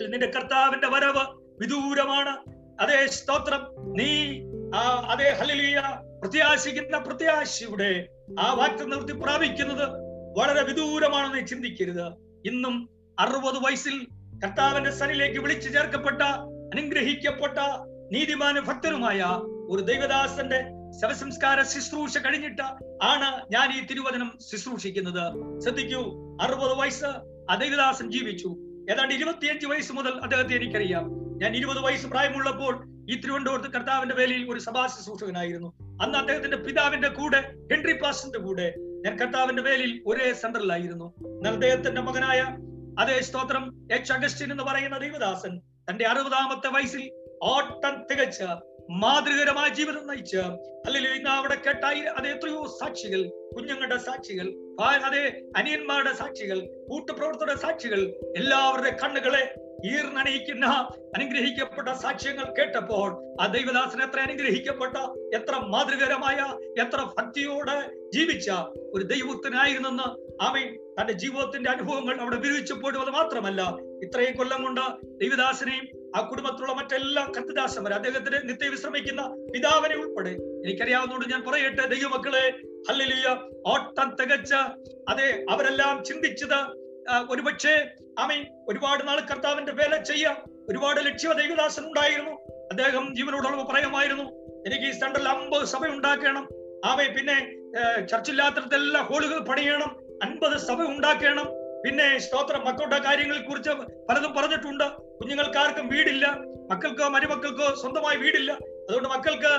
നിന്റെ 0.01 0.32
കർത്താവിന്റെ 0.36 0.88
വരവ് 0.88 1.25
വിദൂരമാണ്. 1.60 2.38
അതേ 2.82 3.08
സ്തോത്രം. 3.08 3.62
നീ 3.97 4.41
ആ 4.75 5.08
അതേ 5.10 5.29
ഹലിയ 5.29 5.84
പ്രത്യാശിക്കുന്ന 6.21 6.97
പ്രത്യാശയുടെ 6.97 8.08
ആ 8.39 8.53
വാക്യം 8.53 8.89
നിർത്തി 8.89 9.12
പ്രാപിക്കുന്നത് 9.12 9.89
വളരെ 10.39 10.63
വിദൂരമാണെന്ന് 10.63 11.47
ചിന്തിക്കരുത്. 11.47 12.08
ഇന്നും 12.45 12.89
അറുപത് 13.19 13.56
വയസ്സിൽ 13.56 14.08
കർത്താവിന്റെ 14.43 14.91
സനിലേക്ക് 14.91 15.39
വിളിച്ചു 15.39 15.69
ചേർക്കപ്പെട്ട 15.69 16.21
അനുഗ്രഹിക്കപ്പെട്ട 16.75 17.58
നീതിമാന 18.12 18.60
ഭക്തനുമായ 18.60 19.23
ഒരു 19.69 19.82
ദൈവദാസന്റെ 19.82 20.65
ശവസംസ്കാര 21.01 21.62
ശുശ്രൂഷ 21.62 22.17
കഴിഞ്ഞിട്ട് 22.17 22.63
ആണ് 23.03 23.45
ഞാൻ 23.51 23.79
ഈ 23.79 23.86
തിരുവചനം 23.86 24.38
ശുശ്രൂഷിക്കുന്നത്. 24.51 25.60
ശ്രദ്ധിക്കൂ 25.60 26.01
അറുപത് 26.41 26.77
വയസ്സ് 26.77 27.06
ആ 27.51 27.56
ദൈവദാസൻ 27.56 28.12
ജീവിച്ചു. 28.12 28.56
ഏതാണ്ട് 28.91 29.13
ഇരുപത്തിയഞ്ച് 29.13 29.65
വയസ്സ് 29.65 29.93
മുതൽ 29.93 30.11
അദ്ദേഹത്തെ 30.11 30.55
എനിക്കറിയാം. 30.55 31.11
ഞാൻ 31.41 31.55
ഇരുപത് 31.55 31.77
വയസ്സ് 31.77 32.07
പ്രായമുള്ളപ്പോൾ 32.07 32.73
ഈ 33.09 33.15
തിരുവനന്തപുരത്ത് 33.19 33.73
കർത്താവിന്റെ 33.73 34.15
വേലയിൽ 34.15 34.51
ഒരു 34.51 34.59
സഭാ 34.59 34.87
ശുശ്രൂഷകനായിരുന്നു 34.87 35.73
അന്ന് 36.01 36.17
അദ്ദേഹത്തിന്റെ 36.17 36.57
പിതാവിന്റെ 36.57 37.07
കൂടെ 37.07 37.39
ഹെൻറി 37.71 37.93
പാസ്റ്ററിന്റെ 37.93 38.39
കൂടെ 38.39 38.75
ഞാൻ 38.77 39.19
കർത്താവിന്റെ 39.19 39.61
വേലയിൽ 39.61 40.03
ഒരേ 40.07 40.33
സെന്ററിലായിരുന്നു. 40.33 41.13
എന്നാൽ 41.37 41.53
അദ്ദേഹത്തിന്റെ 41.53 42.01
മകനായ 42.01 42.57
അതേ 42.99 43.21
സ്തോത്രം 43.21 43.63
എച്ച് 43.91 44.13
അഗസ്റ്റിൻ 44.13 44.51
എന്ന് 44.51 44.63
പറയുന്ന 44.63 44.97
ദൈവദാസൻ 44.97 45.61
തന്റെ 45.89 46.05
അറുപതാമത്തെ 46.05 46.67
വയസ്സിൽ 46.67 47.11
ഓട്ടം 47.43 48.05
തികച്ച 48.11 48.43
മാതൃകരമായ 48.89 49.69
ജീവിതം 49.69 50.07
നയിച്ച്. 50.07 50.37
അല്ലെങ്കിൽ 50.85 51.11
ഇന്ന് 51.13 51.29
അവിടെ 51.29 51.55
കേട്ടായി. 51.55 51.99
അത് 51.99 52.27
എത്രയോ 52.27 52.77
സാക്ഷികൾ 52.79 53.29
കുഞ്ഞുങ്ങളുടെ 53.55 53.97
സാക്ഷികൾ 53.97 54.53
അതെ 54.79 55.43
അനിയന്മാരുടെ 55.55 56.13
സാക്ഷികൾ 56.13 56.59
കൂട്ടുപ്രവർത്തകരുടെ 56.87 57.55
സാക്ഷികൾ 57.55 57.99
എല്ലാവരുടെ 58.35 58.89
കണ്ണുകളെ 58.89 59.55
ഈർന്നണിയിക്കുന്ന 59.85 60.65
അനുഗ്രഹിക്കപ്പെട്ട 61.17 61.87
സാക്ഷ്യങ്ങൾ 61.89 62.43
കേട്ടപ്പോൾ 62.43 63.35
ആ 63.41 63.45
ദൈവദാസൻ 63.45 64.01
എത്ര 64.01 64.19
അനുഗ്രഹിക്കപ്പെട്ട 64.19 64.97
എത്ര 65.35 65.55
മാതൃകരമായ 65.57 66.35
എത്ര 66.81 67.09
ഭക്തിയോടെ 67.17 67.91
ജീവിച്ച 68.13 68.51
ഒരു 68.93 69.03
ദൈവത്തിനായിരുന്നെന്ന് 69.03 70.03
അവൻ 70.41 70.75
തന്റെ 70.99 71.13
ജീവിതത്തിന്റെ 71.13 71.69
അനുഭവങ്ങൾ 71.69 72.21
അവിടെ 72.21 72.35
വിവരിച്ചപ്പോഴും 72.35 73.01
അത് 73.01 73.09
മാത്രമല്ല 73.09 73.61
ഇത്രയും 74.03 74.37
കൊല്ലം 74.37 74.63
കൊണ്ട് 74.63 74.81
ദൈവദാസനെയും 75.05 76.02
ആ 76.17 76.21
കുടുംബത്തിലുള്ള 76.21 76.73
മറ്റെല്ലാ 76.73 77.23
കത്തിദാസന്മാരെ 77.38 77.95
അദ്ദേഹത്തിന് 77.95 78.49
നിത്യ 78.49 78.67
വിശ്രമിക്കുന്ന 78.69 79.21
പിതാവിനെ 79.54 79.95
ഉൾപ്പെടെ. 79.95 80.34
എനിക്കറിയാവുന്നതുകൊണ്ട് 80.65 81.32
ഞാൻ 81.34 81.41
പറയട്ടെ 81.47 81.86
ദൈവമക്കളെ 81.93 82.45
ഹല്ലേലൂയ. 82.89 83.30
ഓട്ടം 83.67 84.10
തികച്ച 84.19 84.54
അതെ 85.10 85.45
അവരെല്ലാം 85.49 86.04
ചിന്തിച്ചത് 86.04 86.60
ഒരുപക്ഷേ 87.32 87.76
ആമീൻ 88.19 88.41
ഒരുപാട് 88.69 89.08
നാൾ 89.08 89.19
കർത്താവിന്റെ 89.19 89.71
വേല 89.71 89.95
ചെയ്യാം 90.10 90.38
ഒരുപാട് 90.69 90.99
ലക്ഷ്യ 91.06 91.34
ദൈവദാസൻ 91.41 91.84
ഉണ്ടായിരുന്നു. 91.88 92.32
അദ്ദേഹം 92.71 93.15
ജീവനോടുള്ള 93.15 93.63
പറയുമായിരുന്നു 93.71 94.23
എനിക്ക് 94.67 94.86
ഈ 94.86 94.91
സെൻട്രൽ 94.91 95.28
അമ്പത് 95.28 95.65
സഭ 95.73 95.84
ഉണ്ടാക്കണം. 95.88 96.45
ആമേ 96.86 97.08
പിന്നെ 97.17 97.38
ചർച്ചില്ലാത്തടത്തെല്ലാം 98.12 99.06
ഹോളുകൾ 99.06 99.39
പണിയണം. 99.39 99.91
അൻപത് 100.23 100.58
സഭ 100.67 100.80
ഉണ്ടാക്കണം. 100.93 101.47
പിന്നെ 101.86 102.17
സ്തോത്രം 102.17 102.62
മക്കളുടെ 102.65 102.97
കാര്യങ്ങളെ 102.97 103.41
കുറിച്ച് 103.41 103.69
പലതും 104.10 104.34
പറഞ്ഞിട്ടുണ്ട്. 104.34 104.84
കുഞ്ഞുങ്ങൾക്കാർക്കും 105.23 105.88
വീടില്ല 105.88 106.38
മക്കൾക്കോ 106.71 107.07
മരുമക്കൾക്കോ 107.07 107.75
സ്വന്തമായി 107.81 108.17
വീടില്ല. 108.17 108.51
അതുകൊണ്ട് 108.53 109.09
മക്കൾക്ക് 109.09 109.53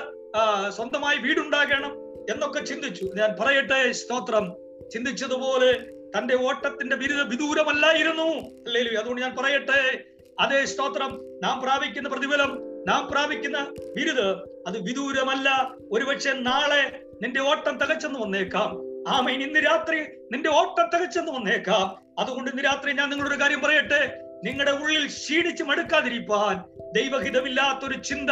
സ്വന്തമായി 0.73 1.19
വീടുണ്ടാകണം 1.19 1.93
എന്നൊക്കെ 2.31 2.61
ചിന്തിച്ചു. 2.61 3.05
ഞാൻ 3.05 3.37
പറയട്ടെ 3.41 3.93
സ്തോത്രം. 3.93 4.53
ചിന്തിച്ചതുപോലെ 4.91 5.73
തന്റെ 6.19 6.37
ഓട്ടത്തിന്റെ 6.37 6.97
ബിരുദ 6.97 7.21
വിദൂരമല്ലായിരുന്നു. 7.21 8.29
അല്ലേ 8.67 8.97
അതുകൊണ്ട് 8.97 9.23
ഞാൻ 9.23 9.37
പറയട്ടെ 9.37 10.05
അതേ 10.41 10.65
സ്തോത്രം. 10.65 11.25
നാം 11.43 11.61
പ്രാപിക്കുന്ന 11.61 12.09
പ്രതിഫലം 12.09 12.59
നാം 12.89 13.09
പ്രാപിക്കുന്ന 13.11 13.75
ബിരുദ് 13.97 14.27
അത് 14.67 14.83
വിദൂരമല്ല. 14.83 15.75
ഒരുപക്ഷെ 15.93 16.33
നാളെ 16.33 17.03
നിന്റെ 17.23 17.41
ഓട്ടം 17.41 17.79
തികച്ചെന്ന് 17.79 18.21
വന്നേക്കാം. 18.21 18.71
ആമേൻ. 19.09 19.43
ഇന്ന് 19.43 19.61
രാത്രി 19.61 20.01
നിന്റെ 20.33 20.51
ഓട്ടം 20.51 20.91
തികച്ചെന്ന് 20.95 21.33
വന്നേക്കാം. 21.33 21.97
അതുകൊണ്ട് 22.19 22.51
ഇന്ന് 22.51 22.65
രാത്രി 22.65 22.93
ഞാൻ 22.93 23.11
നിങ്ങളൊരു 23.11 23.41
കാര്യം 23.41 23.61
പറയട്ടെ 23.61 24.21
നിങ്ങളുടെ 24.45 24.73
ഉള്ളിൽ 24.81 25.05
ക്ഷീണിച്ച് 25.13 25.65
മടുക്കാതിരിപ്പാൻ 25.65 26.57
ദൈവഹിതമില്ലാത്തൊരു 26.97 27.97
ചിന്ത 28.03 28.31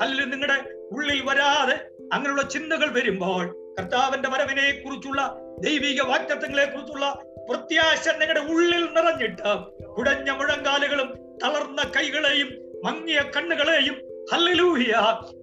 അല്ലെങ്കിൽ 0.00 0.26
നിങ്ങളുടെ 0.28 0.56
ഉള്ളിൽ 0.90 1.20
വരാതെ 1.22 1.76
അങ്ങനെയുള്ള 2.12 2.42
ചിന്തകൾ 2.54 2.88
വരുമ്പോൾ 2.96 3.44
കർത്താവിന്റെ 3.78 4.28
വരവിനെ 4.28 4.66
കുറിച്ചുള്ള 4.74 5.20
ദൈവിക 5.58 6.02
വാക്തത്വങ്ങളെ 6.02 6.66
കുറിച്ചുള്ള 6.66 7.06
പ്രത്യാശ 7.48 8.04
നിങ്ങളുടെ 8.20 8.42
ഉള്ളിൽ 8.52 8.84
നിറഞ്ഞിട്ട് 8.96 9.52
കുടഞ്ഞ 9.96 10.30
മുഴങ്കാലുകളും 10.30 11.08
തളർന്ന 11.44 11.82
കൈകളെയും 11.96 12.50
മങ്ങിയ 12.84 13.20
കണ്ണുകളെയും 13.34 13.96
ഹല്ലേലൂയ 14.32 14.92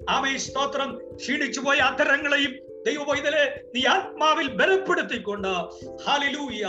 ആമേ 0.09 0.33
സ്തോത്രം 0.37 0.89
ക്ഷീണിച്ചു 1.15 1.61
പോയ 1.61 1.79
അധരങ്ങളെയും 1.89 2.53
ദൈവവൈതലെ 2.85 3.43
നീ 3.73 3.81
ആത്മാവിൽ 3.87 4.47
ബലപ്പെടുത്തിക്കൊണ്ട് 4.59 5.51
ഹാലിലൂയ 6.05 6.63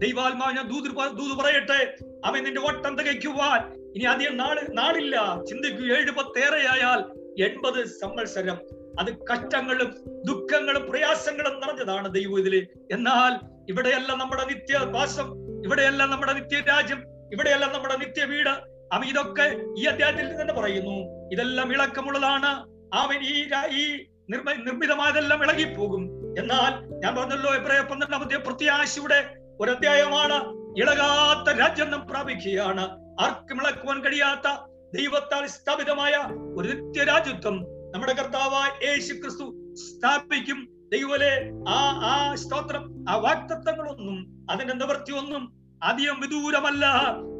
ദൈവാത്മാവ് 0.00 0.56
ഞാൻ 0.56 0.68
ദൂത് 0.68 1.18
ദൂത് 1.18 1.38
പറയട്ടെ. 1.38 1.96
അവൻ 2.24 2.44
നിന്റെ 2.44 2.60
ഒട്ടം 2.60 2.98
തികയ്ക്കുവാൻ. 2.98 3.72
ഇനി 3.96 4.04
അധികം 4.04 4.36
നാട് 4.36 4.78
നാടില്ല 4.78 5.44
ചിന്തിക്കൂ 5.48 5.84
എഴുപത്തേറെയായാൽ 5.84 7.24
എൺപത് 7.42 7.86
സംവത്സരം. 7.86 8.58
അത് 9.00 9.26
കഷ്ടങ്ങളും 9.26 9.94
ദുഃഖങ്ങളും 10.26 10.90
പ്രയാസങ്ങളും 10.90 11.60
നിറഞ്ഞതാണ് 11.60 12.14
ദൈവം 12.14 12.38
ഇതിൽ. 12.38 12.66
എന്നാൽ 12.92 13.32
ഇവിടെയല്ല 13.68 14.14
നമ്മുടെ 14.14 14.44
നിത്യവാസം 14.44 15.44
ഇവിടെയല്ല 15.64 16.06
നമ്മുടെ 16.06 16.32
നിത്യരാജ്യം 16.32 17.02
ഇവിടെയല്ല 17.32 17.72
നമ്മുടെ 17.72 17.96
നിത്യ 17.96 18.24
വീട്. 18.24 18.74
അവൻ 18.92 19.08
ഇതൊക്കെ 19.08 19.60
ഈ 19.78 19.84
അധ്യായത്തിൽ 19.84 20.40
തന്നെ 20.40 20.54
പറയുന്നു. 20.54 21.28
ഇതെല്ലാം 21.32 21.72
ഇളക്കമുള്ളതാണ്. 21.72 22.74
അവൻ 22.94 23.18
ഈ 23.22 23.50
ഈ 23.70 24.04
നിർമ്മ 24.30 24.52
നിർമ്മിതമായതെല്ലാം 24.52 25.42
ഇളകിപ്പോകും. 25.42 26.02
എന്നാൽ 26.38 26.98
ഞാൻ 26.98 27.16
പറഞ്ഞല്ലോ 27.16 27.54
എബ്രായ 27.54 27.80
പന്ത്രണ്ടാമത്തെ 27.80 28.36
പ്രത്യാശയുടെ 28.36 29.43
ഒരു 29.60 29.70
അധ്യായമാണ് 29.70 30.38
ഇളകാത്ത 30.78 31.58
രാജ്യം 31.58 31.90
നാം 31.90 32.08
പ്രാപിക്കുകയാണ്. 32.08 32.84
ആർക്കും 33.20 33.62
ഇളക്കുവാൻ 33.62 34.04
കഴിയാത്ത 34.04 34.48
ദൈവത്താൽ 34.94 35.46
സ്ഥാപിതമായ 35.46 36.12
ഒരു 36.56 36.68
നിത്യരാജ്യത്വം 36.68 37.56
നമ്മുടെ 37.94 38.12
കർത്താവായ 38.12 38.86
യേശു 38.86 39.12
ക്രിസ്തു 39.12 39.74
സ്ഥാപിക്കും. 39.74 40.68
ദൈവലെ 40.92 41.50
ആ 41.68 41.78
ആ 42.10 42.34
സ്തോത്രം 42.34 43.04
ആ 43.08 43.16
വാക്തത്വങ്ങളൊന്നും 43.16 44.46
അതിന്റെ 44.50 44.74
നിവൃത്തിയൊന്നും 44.74 45.52
അധികം 45.82 46.20
വിദൂരമല്ല. 46.20 46.86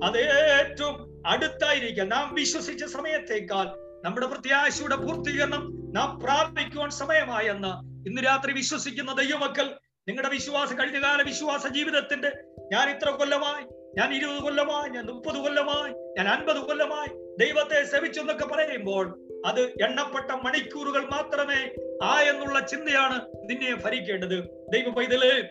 അത് 0.05 0.19
ഏറ്റവും 0.61 1.23
അടുത്തായിരിക്കാം. 1.27 2.09
നാം 2.09 2.35
വിശ്വസിച്ച 2.35 2.85
സമയത്തേക്കാൾ 2.85 3.67
നമ്മുടെ 4.05 4.27
പ്രത്യാശയുടെ 4.27 4.97
പൂർത്തീകരണം 4.97 5.73
നാം 5.95 6.21
പ്രാപിക്കുവാൻ 6.21 6.91
സമയമായെന്ന് 6.91 7.73
ഇന്ന് 8.09 8.23
രാത്രി 8.23 8.53
വിശ്വസിക്കുന്ന 8.53 9.13
ദൈവമക്കൾ 9.13 9.67
നിങ്ങളുടെ 10.09 10.29
വിശ്വാസ 10.29 10.73
കഴിഞ്ഞകാല 10.73 11.23
വിശ്വാസ 11.23 11.67
ജീവിതത്തിന്റെ 11.67 12.31
ഞാൻ 12.73 12.91
ഇത്ര 12.91 13.11
കൊല്ലമായി 13.11 13.65
ഞാൻ 13.99 14.15
ഇരുപത് 14.15 14.43
കൊല്ലമായി 14.43 14.91
ഞാൻ 14.91 15.05
മുപ്പത് 15.07 15.37
കൊല്ലമായി 15.37 15.93
ഞാൻ 16.19 16.29
അൻപത് 16.29 16.57
കൊല്ലമായി 16.57 17.11
ദൈവത്തെ 17.39 17.85
സേവിച്ചു 17.85 18.21
എന്നൊക്കെ 18.21 18.47
പറയുമ്പോൾ 18.47 19.19
അത് 19.47 19.61
എണ്ണപ്പെട്ട 19.61 20.31
മണിക്കൂറുകൾ 20.31 21.05
മാത്രമേ 21.07 21.75
ആ 22.03 22.21
എന്നുള്ള 22.21 22.61
ചിന്തയാണ് 22.61 23.21
നിന്നെ 23.51 23.75
ഭരിക്കേണ്ടത്. 23.75 24.37
ദൈവ 24.73 24.91
പൈതൽ 24.91 25.49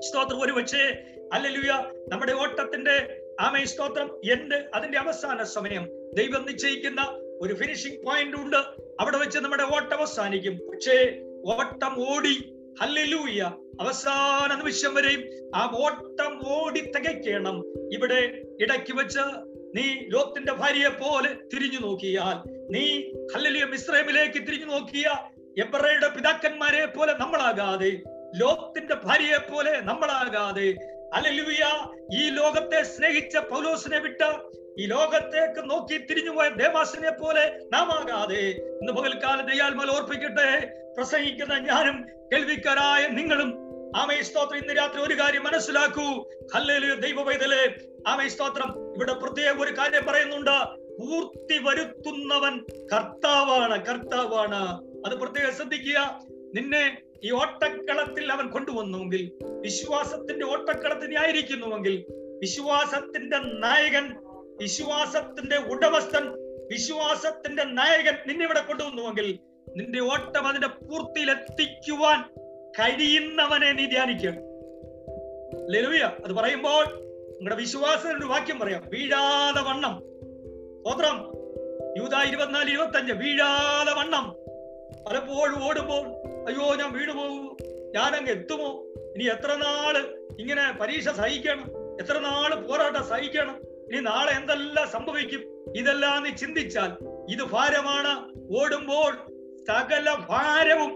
സ്തോത്രം 0.00 0.40
ഒരു 0.40 0.52
പക്ഷേ 0.52 0.82
അല്ലലുയ 1.32 1.72
നമ്മുടെ 2.08 2.32
ഓട്ടത്തിന്റെ 2.32 3.22
ആമേ 3.40 3.64
സ്തോത്രം 3.64 4.20
എന്റെ 4.32 4.68
അതിന്റെ 4.74 4.98
അവസാന 4.98 5.42
സമയം 5.42 5.86
ദൈവം 6.14 6.46
നിശ്ചയിക്കുന്ന 6.46 7.00
ഒരു 7.40 7.54
ഫിനിഷിംഗ് 7.54 8.06
പോയിന്റ് 8.06 8.36
ഉണ്ട്. 8.36 8.56
അവിടെ 9.00 9.16
വെച്ച് 9.16 9.38
നമ്മുടെ 9.38 9.62
ഓട്ടം 9.62 9.96
അവസാനിക്കും. 9.96 10.60
പക്ഷേ 10.72 11.20
ഓട്ടം 11.54 12.12
ഓടി 12.12 12.55
ഹല്ലേലൂയ. 12.80 13.40
അവസാന 13.80 14.54
നിമിഷം 14.54 14.94
വരെയും 14.94 15.22
ആ 15.54 15.62
ഓട്ടം 15.84 16.32
ഓടി 16.48 16.80
തികയ്ക്കണം. 16.80 17.56
ഇവിടെ 17.92 18.20
ഇടയ്ക്ക് 18.58 18.92
വെച്ച് 18.92 19.24
നീ 19.76 19.86
ലോത്തിന്റെ 20.08 20.52
ഭാര്യയെ 20.52 20.88
പോലെ 20.88 21.30
തിരിഞ്ഞു 21.52 21.78
നോക്കിയാൽ 21.78 22.36
നീ 22.70 22.84
ഹല്ലലിയ 23.34 23.64
മിശ്രമിലേക്ക് 23.64 24.46
തിരിഞ്ഞു 24.46 24.66
നോക്കിയ 24.66 25.06
എബ്രയുടെ 25.64 26.08
പിതാക്കന്മാരെ 26.08 26.86
പോലെ 26.86 27.12
നമ്മളാകാതെ 27.12 27.90
ലോത്തിന്റെ 28.34 28.94
ഭാര്യയെ 28.94 29.38
പോലെ 29.38 29.80
നമ്മളാകാതെ. 29.80 30.68
ഹല്ലേലൂയ 31.14 31.64
ഈ 32.12 32.30
ലോകത്തെ 32.30 32.82
സ്നേഹിച്ച 32.82 33.36
പൗലോസിനെ 33.36 33.98
വിട്ട 33.98 34.22
ഈ 34.78 34.86
ലോകത്തേക്ക് 34.86 35.70
നോക്കി 35.70 35.96
തിരിഞ്ഞുപോയ 35.98 36.48
ദേവാസിനെ 36.48 37.10
പോലെ 37.10 37.44
നാം 37.72 37.92
ആകാതെ 37.92 38.42
ഇന്ന് 38.80 38.92
പകൽക്കാലം 38.92 39.46
ദയാൽമൽ 39.46 39.90
ഓർപ്പിക്കട്ടെ 39.90 40.48
പ്രസംഗിക്കുന്ന 40.96 41.54
ഞാനും 41.58 41.96
കേൾവിക്കാരായ 42.32 43.06
നിങ്ങളും 43.06 43.66
ആമേ 43.96 44.22
സ്തോത്രം 44.22 44.58
ഇന്ന് 44.58 44.76
രാത്രി 44.76 45.00
ഒരു 45.00 45.14
കാര്യം 45.14 45.44
മനസ്സിലാക്കൂ. 45.44 46.28
ദൈവ 47.00 47.22
പൈതലേ 47.22 47.74
ആമേ 48.06 48.28
സ്തോത്രം 48.28 48.94
ഇവിടെ 48.94 49.12
പ്രത്യേക 49.12 49.62
ഒരു 49.62 49.78
കാര്യം 49.78 50.04
പറയുന്നുണ്ട്. 50.06 50.50
പൂർത്തി 51.00 51.58
വരുത്തുന്നവൻ 51.62 52.58
കർത്താവാണ് 52.92 53.86
കർത്താവാണ്. 53.86 54.80
അത് 55.06 55.18
പ്രത്യേകം 55.18 55.52
ശ്രദ്ധിക്കുക. 55.52 56.20
നിന്നെ 56.54 57.02
ഈ 57.24 57.30
ഓട്ടക്കളത്തിൽ 57.32 58.32
അവൻ 58.32 58.50
കൊണ്ടുവന്നുവെങ്കിൽ 58.50 59.32
വിശ്വാസത്തിന്റെ 59.44 60.46
ഓട്ടക്കളത്തിൽ 60.46 61.18
ആയിരിക്കുന്നുവെങ്കിൽ 61.18 62.04
വിശ്വാസത്തിന്റെ 62.40 63.38
നായകൻ 63.38 64.14
വിശ്വാസത്തിന്റെ 64.60 65.56
ഉടമസ്ഥൻ 65.56 66.26
വിശ്വാസത്തിന്റെ 66.72 67.64
നായകൻ 67.64 68.14
നിന്നെ 68.26 68.44
ഇവിടെ 68.44 68.60
കൊണ്ടുവന്നുവെങ്കിൽ 68.60 69.38
നിന്റെ 69.68 70.00
ഓട്ടം 70.00 70.46
അതിന്റെ 70.46 70.66
പൂർത്തിയിൽ 70.66 71.30
എത്തിക്കുവാൻ 71.30 72.22
കഴിയുന്നവനെ 72.70 73.72
നീ 73.72 73.86
ധ്യാനിക്കണം 73.86 74.56
ലലുവിയ 75.70 76.12
അത് 76.24 76.32
പറയുമ്പോൾ 76.32 76.84
നിങ്ങളുടെ 76.84 77.54
വിശ്വാസത്തിന്റെ 77.54 78.26
വാക്യം 78.26 78.58
പറയാം. 78.58 78.82
വീഴാതെ 78.88 79.62
വണ്ണം. 79.62 80.02
സ്തോത്രം. 80.80 81.32
യൂത 81.98 82.28
ഇരുപത്തിനാല് 82.28 82.70
ഇരുപത്തി 82.70 82.98
അഞ്ച് 82.98 83.12
വീഴാതെ 83.12 83.92
വണ്ണം. 83.92 84.36
പലപ്പോഴും 85.06 85.68
ഓടുമ്പോൾ 85.68 86.08
അയ്യോ 86.48 86.74
ഞാൻ 86.74 86.92
വീണു 86.92 87.12
പോകൂ 87.12 87.56
ഞാൻ 87.94 88.14
അങ്ങ് 88.14 88.30
എത്തുമോ? 88.30 88.84
ഇനി 89.16 89.24
എത്ര 89.24 89.54
നാൾ 89.54 90.18
ഇങ്ങനെ 90.40 90.72
പരീക്ഷ 90.80 91.08
സഹിക്കണം? 91.08 91.64
എത്ര 92.00 92.18
നാൾ 92.18 92.54
പോരാട്ടം 92.54 93.08
സഹിക്കണം? 93.08 93.60
ഇനി 93.92 94.00
നാളെ 94.00 94.32
എന്തെല്ലാം 94.32 94.88
സംഭവിക്കും? 94.88 95.72
ഇതെല്ലാം 95.76 96.22
നീ 96.22 96.30
ചിന്തിച്ചാൽ 96.30 96.92
ഇത് 97.30 97.42
ഭാരമാണ്. 97.42 98.28
ഓടുമ്പോൾ 98.58 99.35
സകല 99.68 100.16
ഭാരവും 100.28 100.90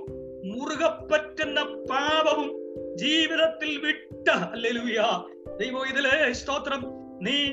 മുറുകെ 0.44 0.88
പറ്റുന്ന 0.88 1.62
പാപവും 1.62 2.48
ജീവിതത്തിൽ 2.96 3.76
വിട്ട. 3.86 4.28
അല്ലെലുയ 4.28 5.22
ദൈവം 5.60 5.88
ഇതിലെ 5.88 6.32
സ്തോത്രം. 6.32 6.82
നീ 7.22 7.46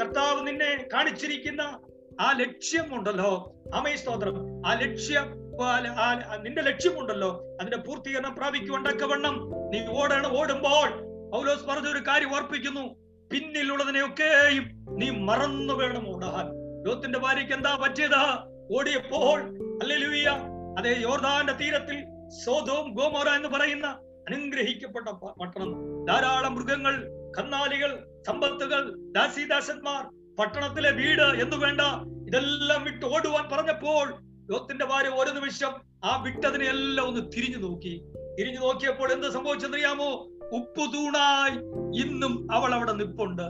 കർത്താവ് 0.00 0.46
നിന്നെ 0.46 0.88
കാണിച്ചിരിക്കുന്ന 0.92 1.80
ആ 2.20 2.36
ലക്ഷ്യമുണ്ടല്ലോ. 2.40 3.56
അമേ 3.74 3.96
സ്തോത്രം. 3.96 4.66
ആ 4.66 4.74
ലക്ഷ്യം 4.74 5.46
നിന്റെ 6.42 6.62
ലക്ഷ്യമുണ്ടല്ലോ. 6.62 7.56
അതിന്റെ 7.60 7.76
പൂർത്തീകരണം 7.76 8.34
പ്രാപിക്കുവണ്ടക്കവണ്ണം 8.34 9.50
നീ 9.70 9.86
ഓടണം. 9.88 10.38
ഓടുമ്പോൾ 10.38 10.88
പൗലോസ് 11.30 11.64
പറഞ്ഞ 11.64 11.88
ഒരു 11.88 11.98
കാര്യം 11.98 12.34
ഓർപ്പിക്കുന്നു. 12.34 12.94
പിന്നിലുള്ളതിനെയൊക്കെയും 13.32 14.86
നീ 14.90 15.10
മറന്നു 15.10 15.74
വേണം 15.74 16.16
ഓടാൻ 16.16 16.46
ലോത്തിന്റെ 16.88 17.18
ഭാര്യയ്ക്ക് 17.18 17.54
എന്താ 17.54 17.78
പറ്റിയത്? 17.82 18.56
ഓടിയപ്പോൾ 18.78 19.40
അല്ലെലുയ്യ 19.82 20.55
അതേ 20.78 20.96
യോർദാന്റെ 21.00 21.52
തീരത്തിൽ 21.52 22.04
സോതോം 22.44 22.94
ഗോമോറ 22.94 23.28
എന്ന് 23.28 23.48
പറയുന്ന 23.48 23.86
അനുഗ്രഹിക്കപ്പെട്ട 24.30 25.08
പട്ടണം. 25.08 26.04
ധാരാളം 26.04 26.54
മൃഗങ്ങൾ 26.54 27.06
കന്നാലികൾ 27.38 28.06
സമ്പത്തുകൾ 28.26 28.94
ദാസിദാസന്മാർ 28.96 30.04
പട്ടണത്തിലെ 30.36 30.90
വീട് 30.90 31.22
എന്ന് 31.22 31.56
വേണ്ട 31.56 31.80
ഇതെല്ലാം 32.28 32.84
വിട്ട് 32.84 33.06
ഓടുവാൻ 33.06 33.48
പറഞ്ഞപ്പോൾ 33.52 34.14
ലോത്തിന്റെ 34.50 34.84
ഭാര്യ 34.84 35.08
ഒരു 35.08 35.30
നിമിഷം 35.30 35.72
ആ 36.04 36.22
വിട്ടതിനെ 36.22 36.64
എല്ലാം 36.64 37.08
ഒന്ന് 37.08 37.20
തിരിഞ്ഞു 37.36 37.56
നോക്കി. 37.56 38.02
തിരിഞ്ഞു 38.38 38.60
നോക്കിയപ്പോൾ 38.60 39.12
എന്ത് 39.12 39.30
സംഭവിച്ചെന്നറിയാമോ 39.30 40.28
ഉപ്പു 40.52 40.86
തൂണായി 40.94 41.54
ഇന്നും 42.04 42.48
അവൾ 42.52 42.74
അവിടെ 42.74 42.92
നിപ്പുണ്ട്. 42.92 43.42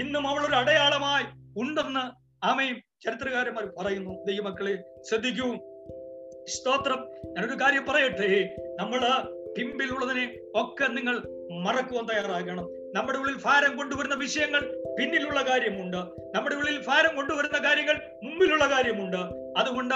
ഇന്നും 0.00 0.28
അവൾ 0.28 0.46
ഒരു 0.46 0.54
അടയാളമായി 0.54 1.24
ഉണ്ടെന്ന് 1.60 2.04
ആമയും 2.46 2.76
ചരിത്രകാരന്മാർ 3.04 3.72
പറയുന്നു. 3.78 4.24
ദൈവമക്കളെ 4.24 4.84
ശ്രദ്ധിക്കൂ. 5.10 5.73
സ്തോത്രം. 6.48 6.98
ഞാനൊരു 7.24 7.54
കാര്യം 7.54 7.84
പറയട്ടെ? 7.86 8.56
നമ്മൾ 8.80 9.00
പിമ്പിലുള്ളതിനെ 9.58 10.38
ഒക്കെ 10.54 10.86
നിങ്ങൾ 10.86 11.22
മറക്കുവാൻ 11.50 12.04
തയ്യാറാകണം. 12.04 12.68
നമ്മുടെ 12.94 13.18
ഉള്ളിൽ 13.18 13.36
ഭാരം 13.44 13.76
കൊണ്ടുവരുന്ന 13.76 14.14
വിഷയങ്ങൾ 14.14 14.60
പിന്നിലുള്ള 15.00 15.42
കാര്യമുണ്ട്. 15.42 15.96
നമ്മുടെ 16.34 16.54
ഉള്ളിൽ 16.54 16.80
ഭാരം 16.86 17.16
കൊണ്ടുവരുന്ന 17.16 17.58
കാര്യങ്ങൾ 17.58 18.00
മുമ്പിലുള്ള 18.22 18.70
കാര്യമുണ്ട്. 18.70 19.16
അതുകൊണ്ട് 19.58 19.94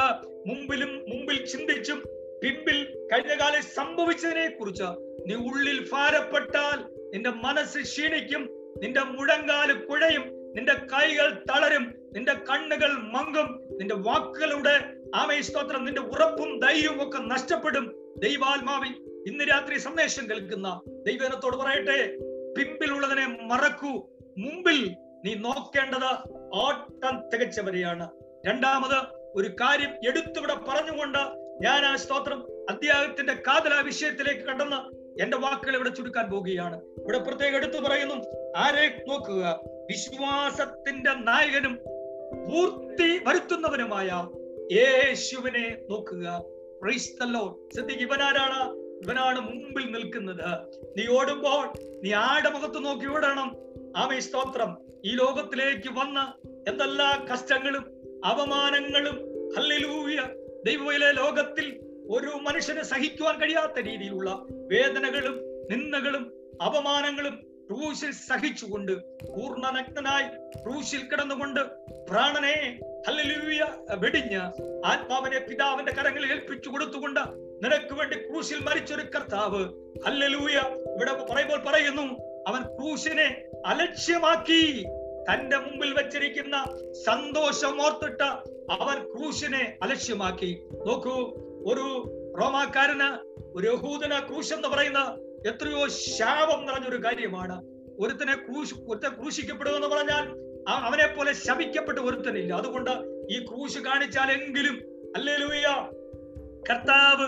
മുമ്പിലും 0.49 1.05
മുമ്പിൽ 1.09 1.47
ചിന്തിച്ചും 1.47 1.99
പിമ്പിൽ 2.43 3.09
കഴിഞ്ഞ 3.13 3.41
കാലം 3.41 3.63
സംഭവിച്ചതിനെ 3.63 4.49
കുറിച്ച് 4.49 4.85
നീ 5.27 5.35
ഉള്ളിൽ 5.35 5.89
ഭാരപ്പെട്ടാൽ 5.93 6.85
നിന്റെ 7.15 7.31
മനസ്സ് 7.31 7.79
ക്ഷീണിക്കും 7.79 8.49
നിന്റെ 8.83 9.01
മുഴങ്കാൽ 9.01 9.73
കുഴയും 9.73 10.23
നിന്റെ 10.57 10.75
കൈകൾ 10.75 11.43
തളരും 11.51 11.95
നിന്റെ 12.13 12.33
കണ്ണുകൾ 12.33 12.89
മങ്ങും 12.89 13.69
നിന്റെ 13.79 13.95
വാക്കുകളുടെ 13.95 14.98
ആമയ 15.14 15.40
സ്തോത്രം 15.40 15.85
നിന്റെ 15.85 16.01
ഉറപ്പും 16.01 16.59
ധൈര്യവും 16.59 17.09
ഒക്കെ 17.09 17.18
നഷ്ടപ്പെടും. 17.18 18.14
ദൈവാത്മാവിൽ 18.16 19.23
ഇന്ന് 19.27 19.44
രാത്രി 19.44 19.79
സന്ദേശം 19.79 20.31
കേൾക്കുന്ന 20.31 20.81
ദൈവനത്തോട് 21.07 21.57
പറയട്ടെ 21.57 22.16
പിമ്പിലുള്ളതിനെ 22.59 23.38
മറക്കൂ. 23.42 23.88
മുമ്പിൽ 24.38 24.97
നീ 25.25 25.35
നോക്കേണ്ടത് 25.35 26.29
ഓട്ടം 26.55 27.29
തികച്ചവരെയാണ്. 27.29 28.09
രണ്ടാമത് 28.47 28.99
ഒരു 29.35 29.49
കാര്യം 29.49 29.90
എടുത്തുവിടെ 30.09 30.55
പറഞ്ഞുകൊണ്ട് 30.55 31.18
ഞാൻ 31.62 31.85
ആ 31.85 31.97
സ്തോത്രം 31.97 32.66
അദ്ദേഹത്തിന്റെ 32.71 33.35
കാതല 33.35 33.81
വിഷയത്തിലേക്ക് 33.81 34.40
കടന്ന് 34.40 34.99
എന്റെ 35.23 35.37
വാക്കുകൾ 35.37 35.75
ഇവിടെ 35.75 35.88
ചുരുക്കാൻ 35.88 36.31
പോവുകയാണ് 36.31 36.77
ഇവിടെ 36.77 37.18
പ്രത്യേകം 37.18 37.57
എടുത്തു 37.57 37.79
പറയുന്നു 37.79 38.14
ആരെ 38.57 39.05
നോക്കുക? 39.09 39.61
വിശ്വാസത്തിന്റെ 39.90 41.11
നായകനും 41.14 41.75
പൂർത്തി 42.51 43.25
വരുത്തുന്നവനുമായ 43.25 44.29
യേശുവിനെ 44.73 45.79
നോക്കുക. 45.91 46.43
ഇവനാരാണ്? 47.93 48.71
ഇവനാണ് 49.05 49.41
മുമ്പിൽ 49.41 49.93
നിൽക്കുന്നത്. 49.93 50.45
നീ 50.99 51.07
ഓടുമ്പോൾ 51.19 51.73
നീ 52.05 52.13
ആടെ 52.13 52.49
മുഖത്ത് 52.49 52.85
നോക്കി 52.85 53.07
ഓടണം? 53.07 53.57
ആമേ 53.97 54.21
സ്തോത്രം. 54.21 54.77
ഈ 55.05 55.15
ലോകത്തിലേക്ക് 55.15 55.89
വന്ന 55.89 56.35
എന്തെല്ലാ 56.69 57.27
കഷ്ടങ്ങളും 57.33 57.85
അപമാനങ്ങളും 58.31 59.15
ഹല്ലേലൂയ 59.57 60.21
ദൈവയിലെ 60.67 61.13
ലോകത്തിൽ 61.13 61.81
ഒരു 62.11 62.27
മനുഷ്യന് 62.27 62.83
സഹിക്കുവാൻ 62.83 63.41
കഴിയാത്ത 63.41 63.81
രീതിയിലുള്ള 63.81 64.31
വേദനകളും 64.51 65.41
നിന്ദകളും 65.71 66.33
അപമാനങ്ങളും 66.67 67.35
ക്രൂശിൽ 67.67 68.11
സഹിച്ചുകൊണ്ട് 68.11 68.93
പൂർണനഗ്നായി 69.27 70.25
ക്രൂശിൽ 70.63 71.01
കിടന്നുകൊണ്ട് 71.01 71.61
പ്രാണനെ 72.11 72.79
വെടിഞ്ഞ്. 73.95 74.41
ആത്മാവിനെ 74.87 75.39
പിതാവിന്റെ 75.39 75.93
കരങ്ങളിൽ 75.93 76.33
ഏൽപ്പിച്ചു 76.33 76.71
കൊടുത്തുകൊണ്ട് 76.71 77.21
നിനക്ക് 77.65 77.95
വേണ്ടി 77.95 78.17
ക്രൂശിൽ 78.17 78.61
മരിച്ചൊരു 78.61 79.01
കർത്താവ്. 79.01 79.65
ഹല്ലേലൂയ. 80.07 80.59
ഇവിടെ 80.95 81.13
പറയുമ്പോൾ 81.13 81.65
പറയുന്നു 81.65 82.03
അവൻ 82.49 82.63
ക്രൂശിനെ 82.63 83.45
അലക്ഷ്യമാക്കി. 83.67 84.87
തന്റെ 85.33 85.57
മുമ്പിൽ 85.57 85.95
വെച്ചിരിക്കുന്ന 85.95 86.79
സന്തോഷം 87.07 87.87
ഓർത്തിട്ട് 87.87 88.25
അവൻ 88.73 89.19
ക്രൂശിനെ 89.19 89.79
അലക്ഷ്യമാക്കി. 89.83 90.63
നോക്കൂ 90.87 91.13
ഒരു 91.67 92.13
റോമാക്കാരന് 92.41 93.29
ഒരു 93.55 93.67
യഹൂദന 93.67 94.19
ക്രൂശ് 94.19 94.55
എന്ന് 94.55 94.69
പറയുന്ന 94.69 95.19
എത്രയോ 95.49 95.89
ശാപം 95.89 96.67
നിറഞ്ഞൊരു 96.67 97.05
കാര്യമാണ്. 97.05 97.65
ഒരുത്തനെ 98.01 98.35
ക്രൂശ് 98.35 98.75
ഒരുത്തൻ 98.89 99.21
ക്രൂശിക്കപ്പെടുമെന്ന് 99.21 99.87
പറഞ്ഞാൽ 99.87 100.15
ആ- 100.15 100.48
അവനെ 100.69 101.07
പോലെ 101.07 101.33
ശപിക്കപ്പെട്ട് 101.33 102.01
ഒരുത്തനില്ല. 102.01 102.53
അതുകൊണ്ട് 102.53 102.91
ഈ 103.31 103.39
ക്രൂശ് 103.45 103.79
കാണിച്ചാലെങ്കിലും 103.79 104.77
അല്ലേലൂയ 105.17 105.67
കർത്താവ് 106.71 107.27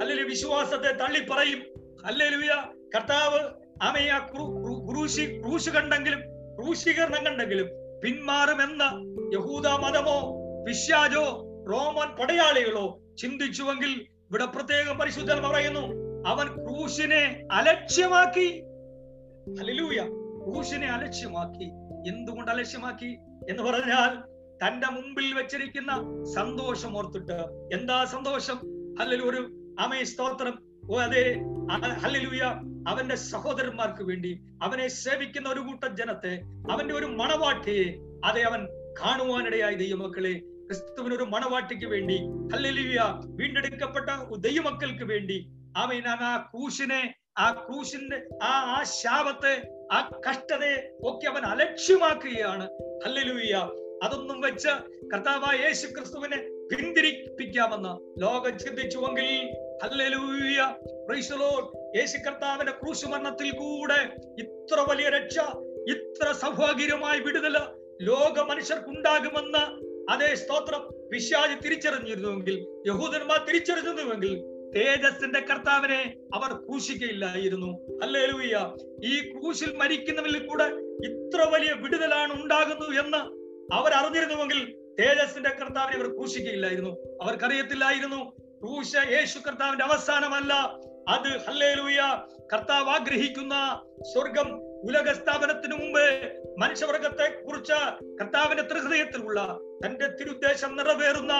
അല്ലെങ്കിൽ 0.00 0.24
വിശ്വാസത്തെ 0.24 0.92
തള്ളി 0.92 1.20
പറയും 1.30 1.60
അല്ലേലൂയ 2.04 2.50
കർത്താവ് 2.96 3.40
അവയെ 3.82 4.18
ക്രൂശി 4.90 5.40
ക്രൂശ് 5.40 5.70
കണ്ടെങ്കിലും 5.70 6.18
ക്രൂശീകരണം 6.58 7.26
കണ്ടെങ്കിലും 7.26 7.66
പിന്മാറുമെന്ന 8.04 8.82
യഹൂദ 9.34 9.66
മതമോ 9.66 10.18
വിശ്വാജോ 10.62 11.24
റോമൻ 11.70 12.16
പടയാളികളോ 12.16 13.00
ചിന്തിച്ചുവെങ്കിൽ 13.18 13.92
ഇവിടെ 14.30 14.44
പ്രത്യേകം 14.44 14.98
പരിശുദ്ധൻ 14.98 15.42
പറയുന്നു 15.42 15.84
അവൻ 16.28 16.46
ക്രൂശിനെ 16.46 17.42
അലക്ഷ്യമാക്കി. 17.52 18.48
ഹല്ലേലൂയ 19.58 20.00
ക്രൂശിനെ 20.44 20.88
അലക്ഷ്യമാക്കി. 20.88 21.66
എന്തുകൊണ്ട് 22.10 22.50
അലക്ഷ്യമാക്കി 22.50 23.10
എന്ന് 23.50 23.62
പറഞ്ഞാൽ 23.62 24.12
തന്റെ 24.62 24.88
മുമ്പിൽ 24.92 25.28
വെച്ചിരിക്കുന്ന 25.34 25.92
സന്തോഷം 26.34 26.92
ഓർത്തിട്ട് 26.96 27.38
എന്താ 27.74 27.96
സന്തോഷം 28.12 28.58
അല്ലെങ്കിൽ 29.00 29.26
ഒരു 29.26 29.40
അമേ 29.80 30.00
സ്തോത്രം 30.04 30.54
ഓ 30.90 30.96
അതെ 30.98 31.24
ഹല്ലേലൂയ 32.02 32.44
അവന്റെ 32.88 33.16
സഹോദരന്മാർക്ക് 33.32 34.04
വേണ്ടി 34.04 34.30
അവനെ 34.62 34.86
സേവിക്കുന്ന 34.94 35.48
ഒരു 35.48 35.60
കൂട്ടം 35.60 35.90
ജനത്തെ 35.96 36.32
അവന്റെ 36.70 36.94
ഒരു 36.94 37.08
മണവാട്ടിയെ 37.20 37.86
അതെ 38.24 38.42
അവൻ 38.42 38.62
കാണുവാനിടയായി 39.00 39.76
ദൈവമക്കളെ 39.76 40.34
ക്രിസ്തുവിന് 40.66 41.14
ഒരു 41.14 41.24
മണവാട്ടിക്ക് 41.24 41.86
വേണ്ടി 41.86 42.16
ഹല്ലേലൂയ 42.52 43.00
വീണ്ടെടുക്കപ്പെട്ട 43.38 44.08
ദൈവമക്കൾക്ക് 44.40 45.04
വേണ്ടി 45.04 45.38
അവൻ 45.76 46.06
ആ 46.08 46.32
ക്രൂശിനെ 46.48 47.02
ആ 47.38 47.46
ക്രൂശിന്റെ 47.60 48.18
ആ 48.42 48.52
ആ 48.72 48.78
ശാപത്തെ 48.94 49.54
ആ 49.92 50.10
കഷ്ടതയെ 50.28 50.90
ഒക്കെ 51.02 51.28
അവൻ 51.28 51.42
അലക്ഷ്യമാക്കുകയാണ്. 51.46 52.68
ഹല്ലേലൂയ. 53.04 53.54
അതൊന്നും 54.02 54.40
വെച്ച് 54.40 54.68
കർത്താവായ 55.14 55.56
യേശു 55.66 55.86
ക്രിസ്തുവിനെ 55.86 56.36
പിന്തിരിപ്പിക്കാമെന്ന് 56.70 58.22
ലോകം 58.22 58.58
ചിന്തിച്ചുവെങ്കിൽ 58.58 59.54
ഹല്ലേലൂയ. 59.84 60.74
യേശു 61.96 62.18
കർത്താവിന്റെ 62.18 62.72
ക്രൂശുമരണത്തിൽ 62.72 63.50
കൂടെ 63.50 64.16
ഇത്ര 64.38 64.80
വലിയ 64.80 65.08
രക്ഷ 65.08 65.38
ഇത്ര 65.90 66.32
സൗഭാഗ്യമായ 66.32 67.18
വിടുതൽ 67.18 67.56
ലോക 68.02 68.40
മനുഷ്യർക്കുണ്ടാകുമെന്ന് 68.40 69.92
അതേ 70.10 70.34
സ്തോത്രം 70.34 70.90
വിശ്വാസി 71.08 71.54
തിരിച്ചറിഞ്ഞിരുന്നുവെങ്കിൽ 71.54 72.66
യഹൂദന്മാർ 72.86 73.46
തിരിച്ചറിഞ്ഞിരുന്നുവെങ്കിൽ 73.48 74.51
തേജസ്സിന്റെ 74.74 75.40
കർത്താവിനെ 75.40 76.00
അവർ 76.34 76.50
ക്രൂശിക്കയില്ലായിരുന്നു 76.52 77.70
അല്ലേലൂയ 78.02 78.56
ഈ 79.04 79.14
ക്രൂശിൽ 79.30 79.76
മരിക്കുന്നവരിൽ 79.76 80.46
കൂടെ 80.46 80.66
ഇത്ര 81.04 81.48
വലിയ 81.48 81.72
വിടുതലാണ് 81.72 82.32
ഉണ്ടാകുന്നു 82.42 83.00
എന്ന് 83.00 83.20
അവർ 83.74 83.92
അറിഞ്ഞിരുന്നുവെങ്കിൽ 83.92 84.60
തേജസ്സിന്റെ 85.00 85.50
കർത്താവിനെ 85.50 85.96
അവർ 85.96 86.08
ക്രൂശിക്കയില്ലായിരുന്നു 86.08 86.92
അവർക്കറിയത്തില്ലായിരുന്നു 87.22 88.20
ക്രൂശ 88.62 88.92
യേശു 89.10 89.38
കർത്താവിന്റെ 89.38 89.84
അവസാനമല്ല. 89.84 90.52
അത് 91.08 91.30
ഹല്ലേലൂയ 91.46 92.00
കർത്താവ് 92.52 92.90
ആഗ്രഹിക്കുന്ന 92.90 93.54
സ്വർഗം 94.12 94.48
ഉലക 94.84 95.12
സ്ഥാപനത്തിന് 95.12 95.74
മുമ്പ് 95.74 96.32
മനുഷ്യവർഗത്തെ 96.58 97.42
കുറിച്ച് 97.42 97.78
കർത്താവിന്റെ 98.20 98.62
ത്രിഹൃദയത്തിലുള്ള 98.62 99.58
തന്റെ 99.86 100.08
തിരുദ്ദേശം 100.08 100.76
നിറവേറുന്ന 100.76 101.34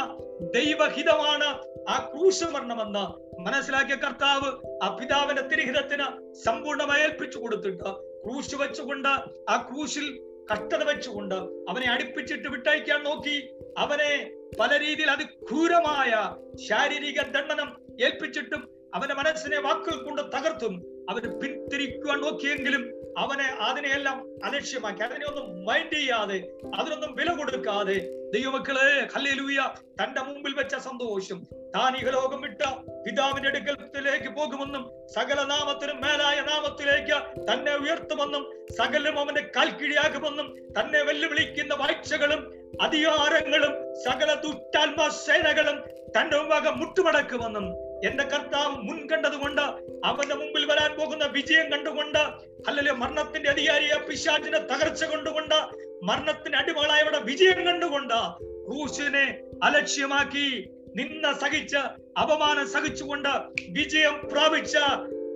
ദൈവഹിതമാണ് 0.54 1.48
ആ 1.88 2.10
ക്രൂശമരണമെന്ന് 2.12 3.04
മനസ്സിലാക്കിയ 3.40 3.96
കർത്താവ് 3.96 4.50
ആ 4.84 4.96
പിതാവിന്റെ 4.96 5.42
തിരുഹിതത്തിന് 5.42 6.34
സമ്പൂർണമായി 6.44 7.02
ഏൽപ്പിച്ചു 7.02 7.38
കൊടുത്തിട്ട് 7.38 7.90
ക്രൂശ് 8.24 8.54
വെച്ചുകൊണ്ട് 8.54 9.08
ആ 9.50 9.68
ക്രൂശിൽ 9.70 10.06
കഷ്ടത 10.52 10.82
വെച്ചുകൊണ്ട് 10.84 11.34
അവനെ 11.70 11.90
അടുപ്പിച്ചിട്ട് 11.90 12.48
വിട്ടയക്കാൻ 12.48 13.02
നോക്കി. 13.02 13.36
അവനെ 13.78 14.30
പല 14.60 14.78
രീതിയിൽ 14.78 15.10
അതിക്രൂരമായ 15.10 16.36
ശാരീരിക 16.68 17.22
ദണ്ഡനം 17.22 17.68
ഏൽപ്പിച്ചിട്ടും 18.04 18.68
അവന്റെ 18.94 19.14
മനസ്സിനെ 19.14 19.60
വാക്കുകൾ 19.60 20.04
കൊണ്ട് 20.04 20.22
തകർത്തും. 20.22 20.91
അവന് 21.10 21.40
പിന്തിരിക്കുവാൻ 21.40 22.20
നോക്കിയെങ്കിലും 22.20 22.82
അവനെ 23.18 23.48
അതിനെയെല്ലാം 23.60 24.18
അലക്ഷ്യമാക്കി 24.44 25.02
അതിനെ 25.02 25.26
ഒന്നും 25.26 25.64
മൈൻഡ് 25.64 25.92
ചെയ്യാതെ 25.92 26.38
അതിനൊന്നും 26.76 27.14
വില 27.14 27.30
കൊടുക്കാതെ 27.32 27.96
ദൈവമക്കളെ 28.32 28.86
ഹല്ലേലൂയ 29.14 29.58
തന്റെ 30.00 30.20
മുമ്പിൽ 30.22 30.52
വെച്ച 30.54 30.74
സന്തോഷം. 30.76 31.38
താൻ 31.74 31.96
ഇഹലോകം 31.96 32.40
വിട്ട 32.40 32.62
പിതാവിന്റെ 33.04 33.48
അടുക്കലത്തിലേക്ക് 33.48 34.30
പോകുമെന്നും 34.34 34.82
സകല 35.06 35.42
നാമത്തിനും 35.42 36.00
മേലായ 36.00 36.40
നാമത്തിലേക്ക് 36.40 37.18
തന്നെ 37.52 37.76
ഉയർത്തുമെന്നും 37.76 38.44
സകലും 38.70 39.18
അവന്റെ 39.18 39.40
കാൽക്കിഴിയാകുമെന്നും 39.56 40.48
തന്നെ 40.78 41.02
വെല്ലുവിളിക്കുന്ന 41.02 41.74
വാഴ്ചകളും 41.74 42.42
അധികാരങ്ങളും 42.80 43.74
സകല 44.04 44.34
ദുഷ്ടാത്മ 44.44 45.08
സേനകളും 45.18 45.78
തന്റെ 46.16 46.36
മുമ്പാകെ 46.38 46.70
മുട്ടുമടക്കുമെന്നും 46.70 47.66
എന്റെ 48.04 48.24
കർത്താവ് 48.24 48.76
മുൻകണ്ടതുകൊണ്ട് 48.82 49.64
അവന്റെ 50.02 50.34
മുമ്പിൽ 50.34 50.64
വരാൻ 50.64 50.90
പോകുന്ന 50.92 51.24
വിജയം 51.34 51.66
കണ്ടുകൊണ്ട് 51.72 52.22
അല്ലെങ്കിൽ 52.68 52.94
മരണത്തിന്റെ 53.02 53.48
അധികാരിയെ 53.48 53.96
പിശാചിനെ 54.06 54.60
തകർച്ച 54.70 55.04
കൊണ്ടുകൊണ്ട് 55.04 55.58
മരണത്തിന് 56.02 56.56
അടിമകളായവരുടെ 56.56 57.20
വിജയം 57.24 57.60
കണ്ടുകൊണ്ട് 57.66 58.18
ക്രൂശിനെ 58.66 59.26
അലക്ഷ്യമാക്കി 59.62 60.46
നിന്ന 60.94 61.26
സഹിച്ച് 61.34 61.80
അപമാനം 62.18 62.66
സഹിച്ചുകൊണ്ട് 62.66 63.32
വിജയം 63.70 64.16
പ്രാപിച്ച 64.32 64.74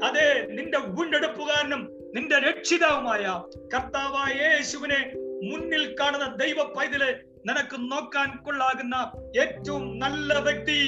അതെ 0.02 0.26
നിന്റെ 0.56 0.78
വീണ്ടെടുപ്പുകാരനും 0.96 1.82
നിന്റെ 2.14 2.38
രക്ഷിതാവുമായ 2.38 3.22
കർത്താവായ 3.74 4.34
യേശുവിനെ 4.44 5.00
മുന്നിൽ 5.42 5.84
കാണുന്ന 5.94 6.26
ദൈവ 6.36 6.62
പൈതൽ 6.74 7.02
നിനക്ക് 7.48 7.76
നോക്കാൻ 7.90 8.28
കൊള്ളാകുന്ന 8.44 8.96
ഏറ്റവും 9.40 9.84
നല്ല 9.98 10.38
വ്യക്തി. 10.38 10.78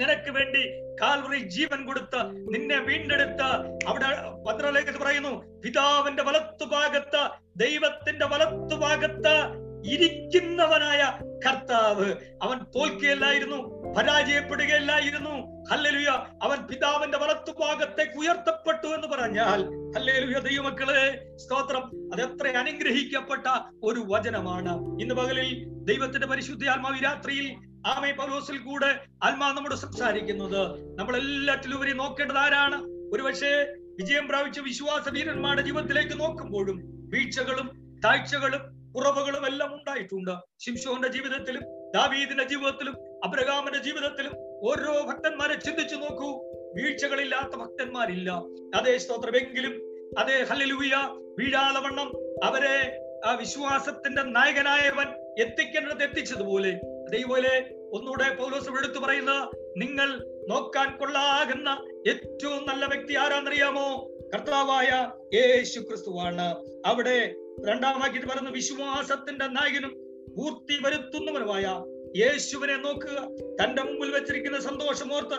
നിനക്ക് 0.00 0.30
വേണ്ടി 0.30 0.64
കാൽവറി 1.00 1.38
ജീവൻ 1.38 1.86
കൊടുത്ത് 1.86 2.30
നിന്നെ 2.30 2.78
വീണ്ടെടുത്ത് 2.78 3.42
അവിടെ 3.88 4.06
പത്രലേഖത്ത് 4.46 4.98
പറയുന്നു 4.98 5.60
പിതാവിന്റെ 5.60 6.22
വലത്തുഭാഗത്ത് 6.22 7.28
ദൈവത്തിന്റെ 7.56 8.26
വലത്തുഭാഗത്ത് 8.26 9.68
ഇരിക്കുന്നവനായ 9.86 11.18
കർത്താവ്. 11.46 12.12
അവൻ 12.42 12.58
തോൽക്കുകയല്ലായിരുന്നു 12.58 13.78
പരാജയപ്പെടുകയല്ലായിരുന്നു. 13.92 15.64
ഹല്ലേലൂയ. 15.70 16.26
അവൻ 16.42 16.66
പിതാവിന്റെ 16.66 17.18
വലത്തുഭാഗത്തേക്ക് 17.18 18.18
ഉയർത്തപ്പെട്ടു 18.18 18.86
എന്ന് 18.86 19.08
പറഞ്ഞാൽ 19.08 19.64
ഹല്ലേലൂയ 19.96 20.40
ദൈവമക്കളെ 20.40 21.36
സ്തോത്രം. 21.36 22.12
അത് 22.12 22.22
എത്ര 22.22 22.56
അനുഗ്രഹിക്കപ്പെട്ട 22.56 23.46
ഒരു 23.82 24.02
വചനമാണ്. 24.06 25.02
ഇന്ന് 25.02 25.14
പകലിൽ 25.14 25.64
ദൈവത്തിന്റെ 25.68 26.26
പരിശുദ്ധ 26.26 26.68
ആത്മാവ് 26.68 27.04
രാത്രിയിൽ 27.04 27.67
ആമേ 27.86 28.12
പൗലോസിൽ 28.12 28.58
കൂടെ 28.58 29.00
ആത്മാ 29.22 29.52
നമ്മോട് 29.52 29.74
സംസാരിക്കുന്നത്. 29.74 30.80
നമ്മൾ 30.98 31.16
എല്ലാറ്റിലും 31.16 31.76
ഉപരി 31.76 31.92
നോക്കേണ്ടത് 31.92 32.36
ആരാണ്? 32.36 32.82
ഒരുപക്ഷെ 33.12 33.74
വിജയം 33.80 34.28
പ്രാപിച്ച 34.28 34.60
വിശ്വാസ 34.60 35.08
വീരന്മാരുടെ 35.08 35.62
ജീവിതത്തിലേക്ക് 35.62 36.20
നോക്കുമ്പോഴും 36.20 36.80
വീഴ്ചകളും 36.84 37.70
താഴ്ചകളും 38.04 38.92
കുറവുകളും 38.92 39.46
എല്ലാം 39.46 39.74
ഉണ്ടായിട്ടുണ്ട്. 39.74 40.30
ശിംഷോന്റെ 40.58 41.08
ജീവിതത്തിലും 41.08 41.62
ദാവീദിന്റെ 41.94 42.44
ജീവിതത്തിലും 42.44 42.94
അബ്രഹാമിന്റെ 43.24 43.78
ജീവിതത്തിലും 43.78 44.32
ഓരോ 44.64 45.06
ഭക്തന്മാരെ 45.08 45.54
ചിന്തിച്ചു 45.54 45.96
നോക്കൂ. 45.96 46.30
വീഴ്ചകളില്ലാത്ത 46.76 47.56
ഭക്തന്മാരില്ല. 47.56 48.30
അതേ 48.74 48.98
സ്തോത്രമെങ്കിലും 48.98 49.72
അതേ 50.18 50.46
ഹല്ലേലൂയ 50.50 50.94
വീഴാളവണ്ണം 51.38 52.08
അവരെ 52.44 53.00
ആ 53.26 53.34
വിശ്വാസത്തിന്റെ 53.34 54.22
നായകനായവൻ 54.22 55.06
എത്തിക്കേണ്ടത് 55.42 56.02
എത്തിച്ചതുപോലെ 56.02 56.80
അതേപോലെ 57.08 57.70
ഒന്നുകൂടെ 57.92 58.34
പൗലോസ് 58.34 58.68
എടുത്തു 58.68 58.98
പറയുന്ന 58.98 59.50
നിങ്ങൾ 59.76 60.08
നോക്കാൻ 60.48 60.96
കൊള്ളാകുന്ന 60.96 61.68
ഏറ്റവും 62.08 62.66
നല്ല 62.66 62.86
വ്യക്തി 62.86 63.14
ആരാന്നറിയാമോ? 63.14 64.08
കർത്താവായ 64.34 65.12
യേശു 65.34 65.80
ക്രിസ്തുവാണ്. 65.80 66.64
അവിടെ 66.86 67.34
രണ്ടാം 67.68 68.00
വാക്യത്തിൽ 68.00 68.28
പറയുന്ന 68.28 68.50
വിശ്വാസത്തിന്റെ 68.50 69.46
നായകനും 69.46 69.90
പൂർത്തി 70.36 70.78
വരുത്തുന്നവനുമായ 70.82 71.84
യേശുവിനെ 72.16 72.76
നോക്കുക. 72.76 73.28
തന്റെ 73.62 73.82
മുമ്പിൽ 73.82 74.10
വെച്ചിരിക്കുന്ന 74.10 74.60
സന്തോഷമോർത്ത് 74.60 75.34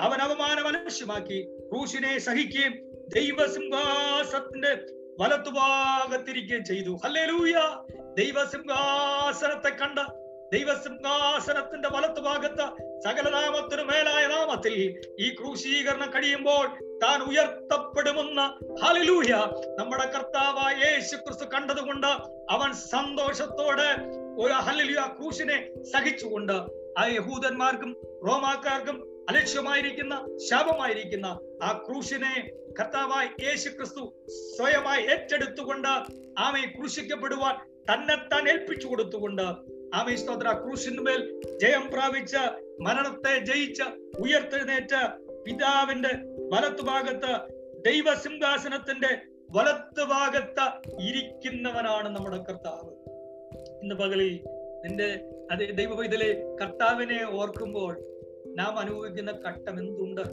അവൻ 0.00 0.20
അവമാനം 0.20 0.68
അലക്ഷ്യമാക്കി 0.68 1.42
ക്രൂശിനെ 1.58 2.18
സഹിക്കുകയും 2.18 2.72
ദൈവസിംഹാസത്തിന്റെ 3.14 4.74
വലത്തുഭാഗത്തിരിക്കുകയും 5.20 6.64
ചെയ്തു. 6.64 6.98
ഹല്ലേലൂയ! 7.04 7.54
ദൈവസിംഹാസനത്തെ 8.18 9.68
കണ്ട 9.68 9.98
ദൈവസിംഹാസനത്തിന്റെ 10.54 11.88
വലത്തുഭാഗത്ത് 11.88 12.66
സകലനാമത്തിനു 13.04 13.82
മേലായ 13.82 14.26
നാമത്തിൽ 14.26 14.74
ഈ 15.18 15.28
ക്രൂശീകരണം 15.34 16.10
കഴിയുമ്പോൾ 16.14 16.64
താൻ 17.02 17.22
ഉയർത്തപ്പെടുമെന്ന്. 17.22 18.44
ഹലിലൂഹ്യ 18.82 19.34
നമ്മുടെ 19.78 20.06
കർത്താവായ 20.06 20.74
യേശു 20.84 21.16
ക്രിസ്തു 21.16 21.44
കണ്ടതുകൊണ്ട് 21.54 22.10
അവൻ 22.50 22.70
സന്തോഷത്തോടെ 22.86 23.88
ഒരു 24.36 24.54
ഹലിലുയ 24.66 25.02
ക്രൂശിനെ 25.16 25.58
സഹിച്ചുകൊണ്ട് 25.92 26.56
ആ 26.98 27.04
യഹൂദന്മാർക്കും 27.08 27.90
റോമാക്കാർക്കും 28.26 28.96
അലക്ഷ്യമായിരിക്കുന്ന 29.28 30.14
ശാപമായിരിക്കുന്ന 30.48 31.28
ആ 31.62 31.72
ക്രൂശിനെ 31.86 32.34
കർത്താവായ 32.78 33.26
യേശു 33.44 33.68
ക്രിസ്തു 33.68 34.02
സ്വയമായി 34.56 35.02
ഏറ്റെടുത്തുകൊണ്ട് 35.06 35.92
ആമയെ 36.38 36.66
ക്രൂശിക്കപ്പെടുവാൻ 36.68 37.54
തന്നെത്താൻ 37.90 38.44
ഏൽപ്പിച്ചു 38.48 38.86
കൊടുത്തുകൊണ്ട് 38.88 39.46
ആമേ 39.94 40.16
സ്തോത്ര 40.16 40.52
ക്രൂശിന്മേൽ 40.52 41.20
ജയം 41.62 41.90
പ്രാപിച്ച 41.90 42.36
മരണത്തെ 42.80 43.44
ജയിച്ച 43.44 43.82
ഉയർത്തെഴുന്നേറ്റ 44.18 44.94
പിതാവിന്റെ 45.44 46.12
വലത്തുഭാഗത്ത് 46.52 47.32
ദൈവസിംഹാസനത്തിന്റെ 47.84 49.18
വലത്തുഭാഗത്ത് 49.50 50.66
ഇരിക്കുന്നവനാണ് 51.00 52.08
നമ്മുടെ 52.16 52.36
കർത്താവ്. 52.36 52.90
ഇന്ന് 53.82 53.94
പകലിൽ 53.94 54.40
നിന്റെ 54.84 55.08
അതേ 55.50 55.66
ദൈവവൈതലെ 55.66 56.56
കർത്താവിനെ 56.62 57.24
ഓർക്കുമ്പോൾ 57.24 57.92
നാം 58.56 58.78
അനുഭവിക്കുന്ന 58.78 59.32
കട്ടം 59.32 59.78
എന്തുണ്ട്? 59.78 60.24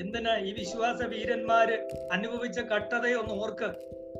എന്തിനാ 0.00 0.36
ഈ 0.36 0.52
വിശ്വാസ 0.52 1.02
വീരന്മാര് 1.02 1.76
അനുഭവിച്ച 2.12 2.58
കട്ടതയൊന്ന് 2.58 3.34
ഓർക്ക്? 3.34 3.70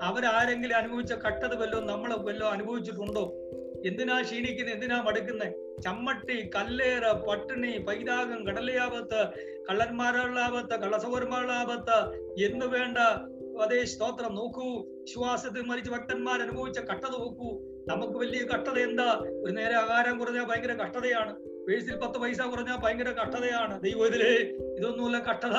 അവരാരെങ്കിലും 0.03 0.77
അനുഭവിച്ച 0.77 1.13
കട്ടത 1.13 1.55
വല്ലോ 1.55 1.81
നമ്മൾ 1.81 2.17
വല്ലോ 2.17 2.47
അനുഭവിച്ചിട്ടുണ്ടോ? 2.47 3.25
എന്തിനാ 3.87 4.23
ക്ഷീണിക്കുന്നത് 4.23 4.75
എന്തിനാ 4.75 5.03
മടുക്കുന്നത് 5.03 5.83
ചമ്മട്ടി 5.83 6.51
കല്ലേറ് 6.57 7.27
പട്ടിണി 7.27 7.79
പൈതാകം 7.79 8.47
കടലയാപത്ത് 8.47 9.21
കള്ളസൗരന്മാരുടെ 10.83 11.53
ആപത്ത് 11.53 11.99
എന്ന് 12.45 12.67
വേണ്ട 12.67 12.99
അതേ 13.63 13.85
സ്തോത്രം 13.85 14.35
നോക്കൂ. 14.35 14.81
വിശ്വാസത്തിൽ 15.01 15.63
മരിച്ച 15.63 15.91
ഭക്തന്മാർ 15.91 16.43
അനുഭവിച്ച 16.43 16.81
കട്ടത 16.81 17.11
നോക്കൂ. 17.11 17.49
നമുക്ക് 17.89 18.13
വലിയ 18.13 18.45
കട്ടത 18.45 18.79
എന്താ? 18.79 19.09
ഒരു 19.45 19.53
നേരെ 19.53 19.75
ആഹാരം 19.75 20.19
കുറഞ്ഞാൽ 20.19 20.45
ഭയങ്കര 20.45 20.73
കട്ടതയാണ് 20.73 21.52
പേഴ്സിൽ 21.67 21.97
പത്ത് 21.97 22.19
പൈസ 22.19 22.41
കുറഞ്ഞാൽ 22.43 22.77
ഭയങ്കര 22.77 23.11
കട്ടതയാണ് 23.11 23.75
ദൈവത്തിലെ 23.83 24.31
ഇതൊന്നുമല്ല 24.79 25.19
കട്ടത 25.19 25.57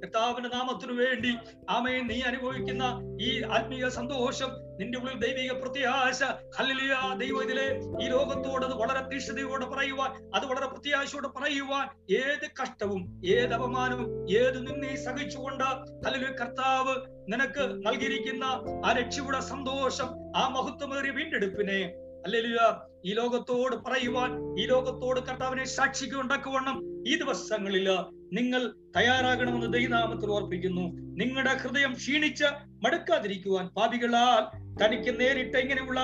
കർത്താവിന്റെ 0.00 0.48
നാമത്തിനു 0.48 0.92
വേണ്ടി 0.92 1.32
ആമയെ 1.70 2.00
നീ 2.02 2.22
അനുഭവിക്കുന്ന 2.22 2.84
ഈ 3.20 3.42
ആത്മീയ 3.50 3.88
സന്തോഷം 3.88 4.50
നിന്റെ 4.80 4.98
ഉള്ളിൽ 4.98 5.14
ദൈവിക 5.18 5.52
പ്രത്യാശ. 5.52 6.18
ഹല്ലേലൂയ. 6.56 6.94
ദൈവത്തിലെ 7.18 7.66
ഈ 8.02 8.06
ലോകത്തോട് 8.08 8.64
അത് 8.64 8.74
വളരെ 8.74 9.02
തീക്ഷ്ണതയോടെ 9.02 9.66
പറയുവാൻ 9.66 10.10
അത് 10.34 10.46
വളരെ 10.46 10.66
പ്രത്യാശയോടെ 10.66 11.28
പറയുവാൻ 11.28 11.86
ഏത് 12.18 12.46
കഷ്ടവും 12.60 13.02
ഏത് 13.28 13.54
അപമാനവും 13.54 14.08
ഏത് 14.38 14.58
നിന്നെ 14.66 14.96
സഹിച്ചുകൊണ്ട് 14.96 15.64
ഹല്ലേലൂയ 16.04 16.32
കർത്താവ് 16.32 16.94
നിനക്ക് 17.28 17.64
നൽകിയിരിക്കുന്ന 17.86 18.44
ആ 18.84 18.92
രക്ഷയുടെ 18.92 19.40
സന്തോഷം 19.46 20.10
ആ 20.36 20.48
മഹത്വമേറിയ 20.48 21.10
വീണ്ടെടുപ്പിനെ 21.10 21.80
ഹല്ലേലൂയ 22.26 22.60
ഈ 23.04 23.12
ലോകത്തോട് 23.14 23.74
പറയുവാൻ 23.76 24.30
ഈ 24.60 24.66
ലോകത്തോട് 24.66 25.20
കർത്താവിനെ 25.20 25.64
സാക്ഷിക്ക് 25.64 26.14
ഉണ്ടാക്കുവണ്ണം 26.14 26.76
ഈ 27.08 27.18
ദിവസങ്ങളിൽ 27.18 27.88
നിങ്ങൾ 28.32 28.62
തയ്യാറാകണമെന്ന് 28.96 29.72
ദൈവനാമത്തിൽ 29.72 30.30
ഓർപ്പിക്കുന്നു. 30.30 30.84
നിങ്ങളുടെ 31.20 31.50
ഹൃദയം 31.50 31.92
ക്ഷീണിച്ച് 31.92 32.44
മടുക്കാതിരിക്കുവാൻ 32.84 33.68
പാപികളാൽ 33.68 34.42
തനിക്ക് 34.82 35.20
നേരിട്ട് 35.20 35.56
ഇങ്ങനെയുള്ള 35.56 36.00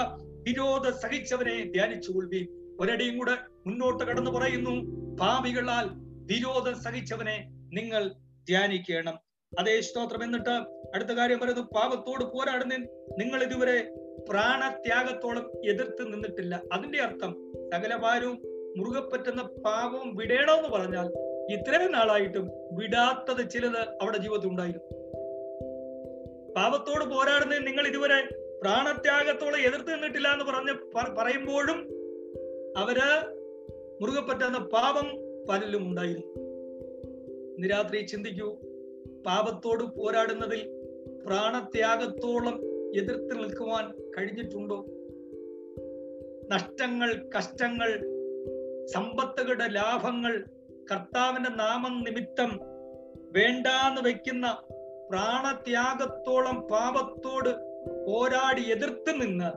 വിരോധ 0.48 0.90
സഹിച്ചവനെ 0.90 1.64
ധ്യാനിച്ചു 1.72 2.12
കൊള്ളി 2.12 2.48
ഒരടിയും 2.80 3.18
കൂടെ 3.18 3.34
മുന്നോട്ട് 3.66 4.04
കടന്നു 4.04 4.30
പറയുന്നു 4.30 4.74
പാപികളാൽ 5.16 5.88
വിരോധം 6.32 6.82
സഹിച്ചവനെ 6.82 7.36
നിങ്ങൾ 7.50 8.08
ധ്യാനിക്കണം. 8.48 9.18
അതേ 9.58 9.80
സ്തോത്രം. 9.80 10.24
എന്നിട്ട് 10.24 10.54
അടുത്ത 10.94 11.08
കാര്യം 11.08 11.38
പറയുന്നു 11.38 11.62
പാപത്തോട് 11.76 12.24
പോരാടുന്ന 12.24 12.74
നിങ്ങൾ 13.18 13.42
ഇതുവരെ 13.42 13.76
പ്രാണത്യാഗത്തോളം 14.18 15.50
എതിർത്ത് 15.62 16.14
നിന്നിട്ടില്ല. 16.14 16.62
അതിന്റെ 16.72 16.98
അർത്ഥം 16.98 17.36
സകലഭാരവും 17.74 18.42
മുറുകെ 18.76 19.00
പറ്റുന്ന 19.00 19.42
പാപവും 19.42 20.16
വിടേണമെന്ന് 20.16 20.68
പറഞ്ഞാൽ 20.68 21.12
ഇത്രയും 21.52 21.92
നാളായിട്ടും 21.92 22.50
വിടാത്തത് 22.72 23.50
ചിലത് 23.50 23.88
അവിടെ 24.00 24.18
ജീവിതത്തിൽ 24.18 24.48
ഉണ്ടായിരുന്നു. 24.48 24.88
പാപത്തോട് 26.56 27.04
പോരാടുന്ന 27.04 27.58
നിങ്ങൾ 27.58 27.86
ഇതുവരെ 27.86 28.28
പ്രാണത്യാഗത്തോളം 28.62 29.60
എതിർത്ത് 29.60 29.94
നിന്നിട്ടില്ല 29.94 30.32
എന്ന് 30.32 30.44
പറഞ്ഞ് 30.44 30.74
പറയുമ്പോഴും 31.18 31.78
അവർ 32.76 32.98
മുറുകെ 34.00 34.20
പറ്റുന്ന 34.20 34.58
പാപം 34.58 35.06
പലരിലും 35.48 35.82
ഉണ്ടായിരുന്നു. 35.88 36.42
ഇന്ന് 37.56 37.70
രാത്രി 37.70 38.06
ചിന്തിക്കൂ 38.06 38.50
പാപത്തോട് 39.26 39.82
പോരാടുന്നതിൽ 39.82 40.60
പ്രാണത്യാഗത്തോളം 41.26 42.60
എതിർത്ത് 42.94 43.34
നിൽക്കുവാൻ 43.38 44.01
കഴിഞ്ഞിട്ടുണ്ടോ? 44.18 44.86
നഷ്ടങ്ങൾ 46.48 47.30
കഷ്ടങ്ങൾ 47.38 47.90
സമ്പത്തുകളുടെ 48.86 49.68
ലാഭങ്ങൾ 49.68 50.44
കർത്താവിന്റെ 50.92 51.50
നാമം 51.50 52.04
നിമിത്തം 52.04 52.60
വേണ്ടാന്ന് 53.32 54.00
വെക്കുന്ന 54.08 54.62
പ്രാണത്യാഗത്തോളം 55.10 56.60
പാപത്തോട് 56.60 57.48
പോരാടി 58.06 58.62
എതിർത്ത് 58.62 59.12
നിന്ന് 59.12 59.50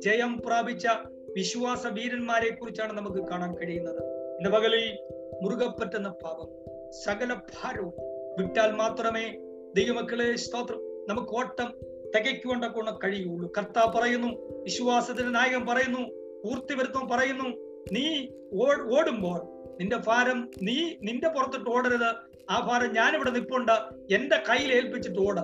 ജയം 0.00 0.38
പ്രാപിച്ച 0.46 0.86
വിശ്വാസ 1.34 1.86
വീരന്മാരെ 1.86 2.54
കുറിച്ചാണ് 2.54 2.92
നമുക്ക് 2.92 3.28
കാണാൻ 3.28 3.54
കഴിയുന്നത്. 3.54 4.02
ഇന്ന് 4.38 4.50
പകലിൽ 4.50 4.98
മുറുകെ 5.42 5.66
പറ്റുന്ന 5.66 6.08
പാപം 6.08 6.48
സകല 6.90 7.34
ഭാരവും 7.34 7.92
വിട്ടാൽ 8.38 8.70
മാത്രമേ 8.70 9.38
ദൈവമക്കളെ 9.76 10.36
സ്തോത്രം 10.36 10.80
നമുക്ക് 11.08 11.38
ഓട്ടം 11.38 11.87
തികയ്ക്കുകൊണ്ടൊക്കെ 12.16 13.06
കഴിയുള്ളൂ. 13.06 13.52
കർത്താവ് 13.58 13.92
പറയുന്നു 13.92 14.28
വിശ്വാസത്തിന്റെ 14.62 15.30
നായകൻ 15.30 15.66
പറയുന്നു 15.66 15.98
പൂർത്തി 16.44 16.74
പറയുന്നു 17.10 17.48
നീ 17.92 18.26
ഓടുമ്പോൾ 18.54 19.58
നിന്റെ 19.80 19.96
ഭാരം 19.96 20.50
നീ 20.62 20.90
നിന്റെ 21.02 21.28
പുറത്തിട്ട് 21.28 21.70
ഓടരുത്. 21.70 22.14
ആ 22.50 22.60
ഭാരം 22.60 22.92
ഞാനിവിടെ 22.92 23.30
നിപ്പുണ്ട്. 23.30 23.72
എന്റെ 24.14 24.42
കയ്യിൽ 24.48 24.72
ഏൽപ്പിച്ചിട്ട് 24.72 25.20
ഓട. 25.20 25.40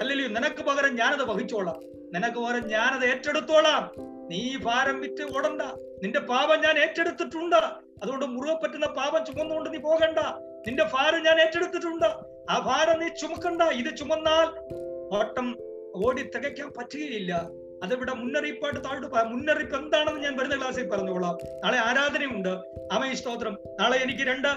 അല്ലല്ലോ 0.00 0.26
നിനക്ക് 0.26 0.62
പകരം 0.62 0.96
ഞാനത് 0.96 1.24
വഹിച്ചോളാം. 1.24 1.80
നിനക്ക് 2.14 2.38
പകരം 2.38 2.68
ഞാനത് 2.68 3.08
ഏറ്റെടുത്തോളാം. 3.08 3.90
നീ 4.28 4.56
ഭാരം 4.56 5.00
വിറ്റ് 5.00 5.36
ഓടണ്ട. 5.36 5.62
നിന്റെ 6.02 6.18
പാപം 6.18 6.60
ഞാൻ 6.60 6.78
ഏറ്റെടുത്തിട്ടുണ്ട്. 6.78 7.56
അതുകൊണ്ട് 8.02 8.24
മുറുകെ 8.24 8.54
പറ്റുന്ന 8.54 8.86
പാപം 8.86 9.24
ചുമന്നുകൊണ്ട് 9.24 9.74
നീ 9.74 9.78
പോകണ്ട. 9.78 10.18
നിന്റെ 10.66 10.84
ഭാരം 10.94 11.22
ഞാൻ 11.22 11.40
ഏറ്റെടുത്തിട്ടുണ്ട്. 11.40 12.06
ആ 12.50 12.58
ഭാരം 12.58 13.00
നീ 13.00 13.08
ചുമക്കണ്ട. 13.08 13.62
ഇത് 13.62 13.96
ചുമന്നാൽ 13.96 14.74
ഓട്ടം 15.18 15.67
ഓടി 15.94 16.22
തികയ്ക്കാൻ 16.22 16.72
പറ്റുകയില്ല. 16.78 17.50
അതിവിടെ 17.82 18.12
മുന്നറിയിപ്പായിട്ട് 18.12 18.80
താഴോട്ട് 18.84 19.06
മുന്നറിയിപ്പ് 19.24 19.76
എന്താണെന്ന് 19.76 20.20
ഞാൻ 20.20 20.36
വരുന്ന 20.36 20.56
ക്ലാസ്സിൽ 20.56 20.88
പറഞ്ഞോളാം. 20.88 21.38
നാളെ 21.64 21.78
ആരാധനയുണ്ട്. 21.78 22.48
അമയ 22.92 23.14
സ്തോത്രം. 23.14 23.58
നാളെ 23.80 23.96
എനിക്ക് 23.96 24.20
രണ്ട് 24.20 24.48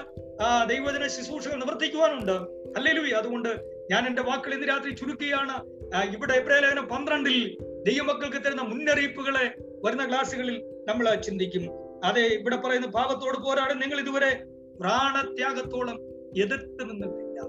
ദൈവജന 0.70 1.08
ശുശ്രൂഷകൾ 1.08 1.56
നിവർത്തിക്കുവാനുണ്ട്. 1.56 2.32
അല്ലെലുവി 2.78 3.10
അതുകൊണ്ട് 3.10 3.50
ഞാൻ 3.92 4.08
എന്റെ 4.08 4.22
വാക്കുകൾ 4.22 4.54
ഇന്ന് 4.54 4.68
രാത്രി 4.68 4.90
ചുരുക്കുകയാണ്. 4.90 5.82
ഇവിടെ 6.16 6.34
എബ്രാലേഖനം 6.34 6.86
പന്ത്രണ്ടിൽ 6.86 7.58
ദൈവമക്കൾക്ക് 7.88 8.38
തരുന്ന 8.38 8.62
മുന്നറിയിപ്പുകളെ 8.62 9.54
വരുന്ന 9.86 10.10
ക്ലാസ്സുകളിൽ 10.10 10.64
നമ്മൾ 10.88 11.16
ചിന്തിക്കും. 11.16 11.70
അതെ 12.06 12.22
ഇവിടെ 12.22 12.56
പറയുന്ന 12.56 12.88
പാപത്തോട് 12.88 13.38
പോരാടും 13.38 13.80
നിങ്ങൾ 13.80 14.00
ഇതുവരെ 14.00 14.44
പ്രാണത്യാഗത്തോളം 14.80 16.00
എതിർത്ത് 16.42 16.90
നിന്നിട്ടില്ല. 16.90 17.42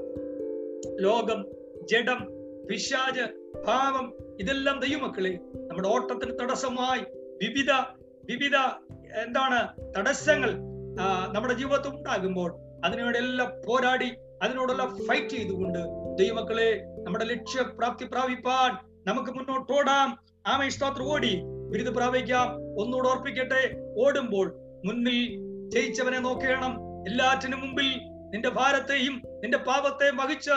ലോകം 1.01 1.47
ജഡം 1.87 2.29
പിശാജ് 2.71 3.42
ഭാവം 3.61 4.37
ഇതെല്ലാം 4.41 4.81
ദൈവമക്കളെ 4.81 5.39
നമ്മുടെ 5.67 5.89
ഓട്ടത്തിന് 5.89 6.39
തടസ്സമായി 6.39 7.01
വിവിധ 7.43 7.71
വിവിധ 8.25 8.57
എന്താണ് 9.23 9.69
തടസ്സങ്ങൾ 9.99 10.53
നമ്മുടെ 11.33 11.55
ജീവിതത്തിൽ 11.55 11.89
ഉണ്ടാകുമ്പോൾ 11.89 12.55
അതിനോടെല്ലാം 12.85 13.53
പോരാടി 13.67 14.13
അതിനോടെല്ലാം 14.43 15.07
ഫൈറ്റ് 15.07 15.29
ചെയ്തുകൊണ്ട് 15.29 15.79
ദൈവമക്കളെ 16.19 16.83
നമ്മുടെ 17.03 17.25
ലക്ഷ്യപ്രാപ്തി 17.25 18.05
പ്രാപിപ്പാൻ 18.05 18.77
നമുക്ക് 19.07 19.31
മുന്നോട്ട് 19.31 19.73
ഓടാം. 19.73 20.19
ആമ 20.47 20.69
സ്തോത്രം. 20.69 21.07
ഓടി. 21.07 21.41
ബിരുദ 21.45 21.97
പ്രാപിക്കാം. 21.97 22.55
ഒന്നുകൂടെ 22.55 23.09
ഓർപ്പിക്കട്ടെ 23.09 23.77
ഓടുമ്പോൾ 23.99 24.55
മുന്നിൽ 24.85 25.37
ജയിച്ചവനെ 25.69 26.19
നോക്കണം 26.19 26.73
എല്ലാറ്റിനും 27.09 27.61
മുമ്പിൽ 27.61 27.91
നിന്റെ 28.31 28.49
ഭാരത്തെയും 28.49 29.23
നിന്റെ 29.41 29.59
പാപത്തെയും 29.59 30.17
വഹിച്ച 30.17 30.51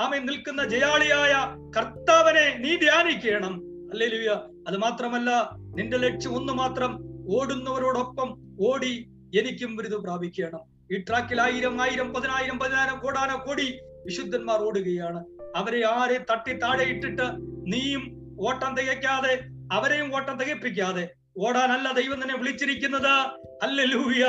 ആമ 0.00 0.16
നിൽക്കുന്ന 0.16 0.64
ജയാളിയായ 0.64 1.32
കർത്താവനെ 1.76 2.56
നീ 2.58 2.76
ധ്യാനിക്കണം. 2.76 3.54
അല്ലേ 3.90 4.06
ലിവ്യ 4.06 4.42
അത് 4.68 4.76
മാത്രമല്ല 4.76 5.30
നിന്റെ 5.76 5.96
ലക്ഷ്യം 5.96 6.34
ഒന്ന് 6.34 6.52
മാത്രം 6.52 6.92
ഓടുന്നവരോടൊപ്പം 7.36 8.28
ഓടി 8.60 9.10
എനിക്കും 9.38 9.76
ബിരുദം 9.76 10.02
പ്രാപിക്കണം. 10.02 10.60
ഈ 10.92 10.96
ട്രാക്കിൽ 10.98 11.40
ആയിരം 11.40 11.82
ആയിരം 11.82 12.14
പതിനായിരം 12.14 12.58
പതിനായിരം 12.58 12.98
കോടാന 12.98 13.34
കോടി 13.34 13.78
വിശുദ്ധന്മാർ 14.04 14.60
ഓടുകയാണ്. 14.60 15.24
അവരെ 15.56 15.86
ആരെ 15.86 16.18
തട്ടി 16.30 16.52
താഴെ 16.52 16.84
ഇട്ടിട്ട് 16.84 17.26
നീയും 17.72 18.04
ഓട്ടം 18.40 18.76
തികയ്ക്കാതെ 18.76 19.40
അവരെയും 19.72 20.16
ഓട്ടം 20.16 20.38
തികപ്പിക്കാതെ 20.38 21.10
ഓടാനല്ല 21.38 21.92
ദൈവം 21.92 22.22
തന്നെ 22.22 22.36
വിളിച്ചിരിക്കുന്നത്. 22.36 23.14
അല്ലലൂയ 23.62 24.24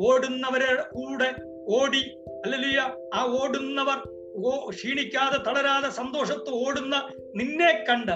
ഓടുന്നവരെ 0.00 0.74
കൂടെ 0.90 1.30
ഓടി. 1.68 2.02
അല്ലലൂയ 2.44 2.80
ആ 3.14 3.22
ഓടുന്നവർ 3.40 3.98
ക്ഷീണിക്കാതെ 4.70 5.36
തളരാതെ 5.42 5.88
സന്തോഷത്ത് 5.88 6.50
ഓടുന്ന 6.50 7.10
നിന്നെ 7.34 7.84
കണ്ട് 7.88 8.12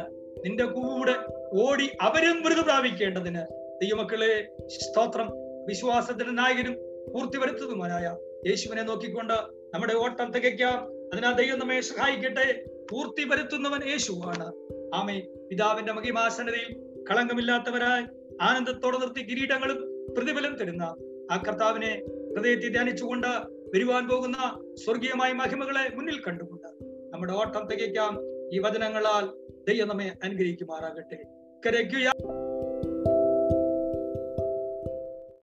നിന്റെ 0.46 0.64
കൂടെ 0.64 1.14
ഓടി 1.52 1.90
അവരും 2.00 2.42
ബിരുദ 2.42 2.60
പ്രാപിക്കേണ്ടതിന് 2.60 3.42
ദൈവമക്കളെ 3.82 4.48
സ്തോത്രം. 4.66 5.28
വിശ്വാസത്തിന്റെ 5.66 6.32
നായകനും 6.32 6.74
പൂർത്തി 7.12 7.38
വരുത്തതുമാരായ 7.38 8.16
യേശുവിനെ 8.48 8.82
നോക്കിക്കൊണ്ട് 8.82 9.32
നമ്മുടെ 9.74 9.94
ഓട്ടം 9.94 10.30
തികയ്ക്കാം. 10.30 10.78
അതിനാൽ 10.84 11.34
ദൈവം 11.34 11.58
നമ്മെ 11.58 11.80
സഹായിക്കട്ടെ. 11.80 12.64
പൂർത്തി 12.92 13.28
വരുത്തുന്നവൻ 13.28 13.88
യേശുവാണ്. 13.88 14.52
ആമേ 14.94 15.22
പിതാവിന്റെ 15.50 15.92
മഹിമാസനതയിൽ 15.92 16.76
കളങ്കമില്ലാത്തവരായി 17.10 18.04
ആനന്ദത്തോടെ 18.42 18.98
നിർത്തി 18.98 19.20
കിരീടങ്ങളും 19.20 20.06
പ്രതിഫലം 20.18 20.56
തരുന്ന 20.56 20.82
ആ 21.30 21.42
കർത്താവിനെ 21.48 22.02
ഹൃദയത്തിൽ 22.34 22.72
ധ്യാനിച്ചുകൊണ്ട് 22.72 23.55
വരുവാൻ 23.74 24.08
പോകുന്ന 24.08 24.60
സ്വർഗീയമായ 24.84 25.32
മഹിമകളെ 25.32 25.94
മുന്നിൽ 25.94 26.20
കണ്ടുകൊണ്ട് 26.20 26.68
നമ്മുടെ 27.14 27.32
ഓട്ടം 27.32 27.66
തികയ്ക്കാം. 27.66 28.18
ഈ 28.54 28.58
വചനങ്ങളാൽ 28.58 29.26
ദൈവം 29.68 29.88
നമ്മെ 29.88 30.12
അനുഗ്രഹിക്കുമാറാകട്ടെ. 30.22 31.24
കരയ്ക്കുക. 31.66 32.45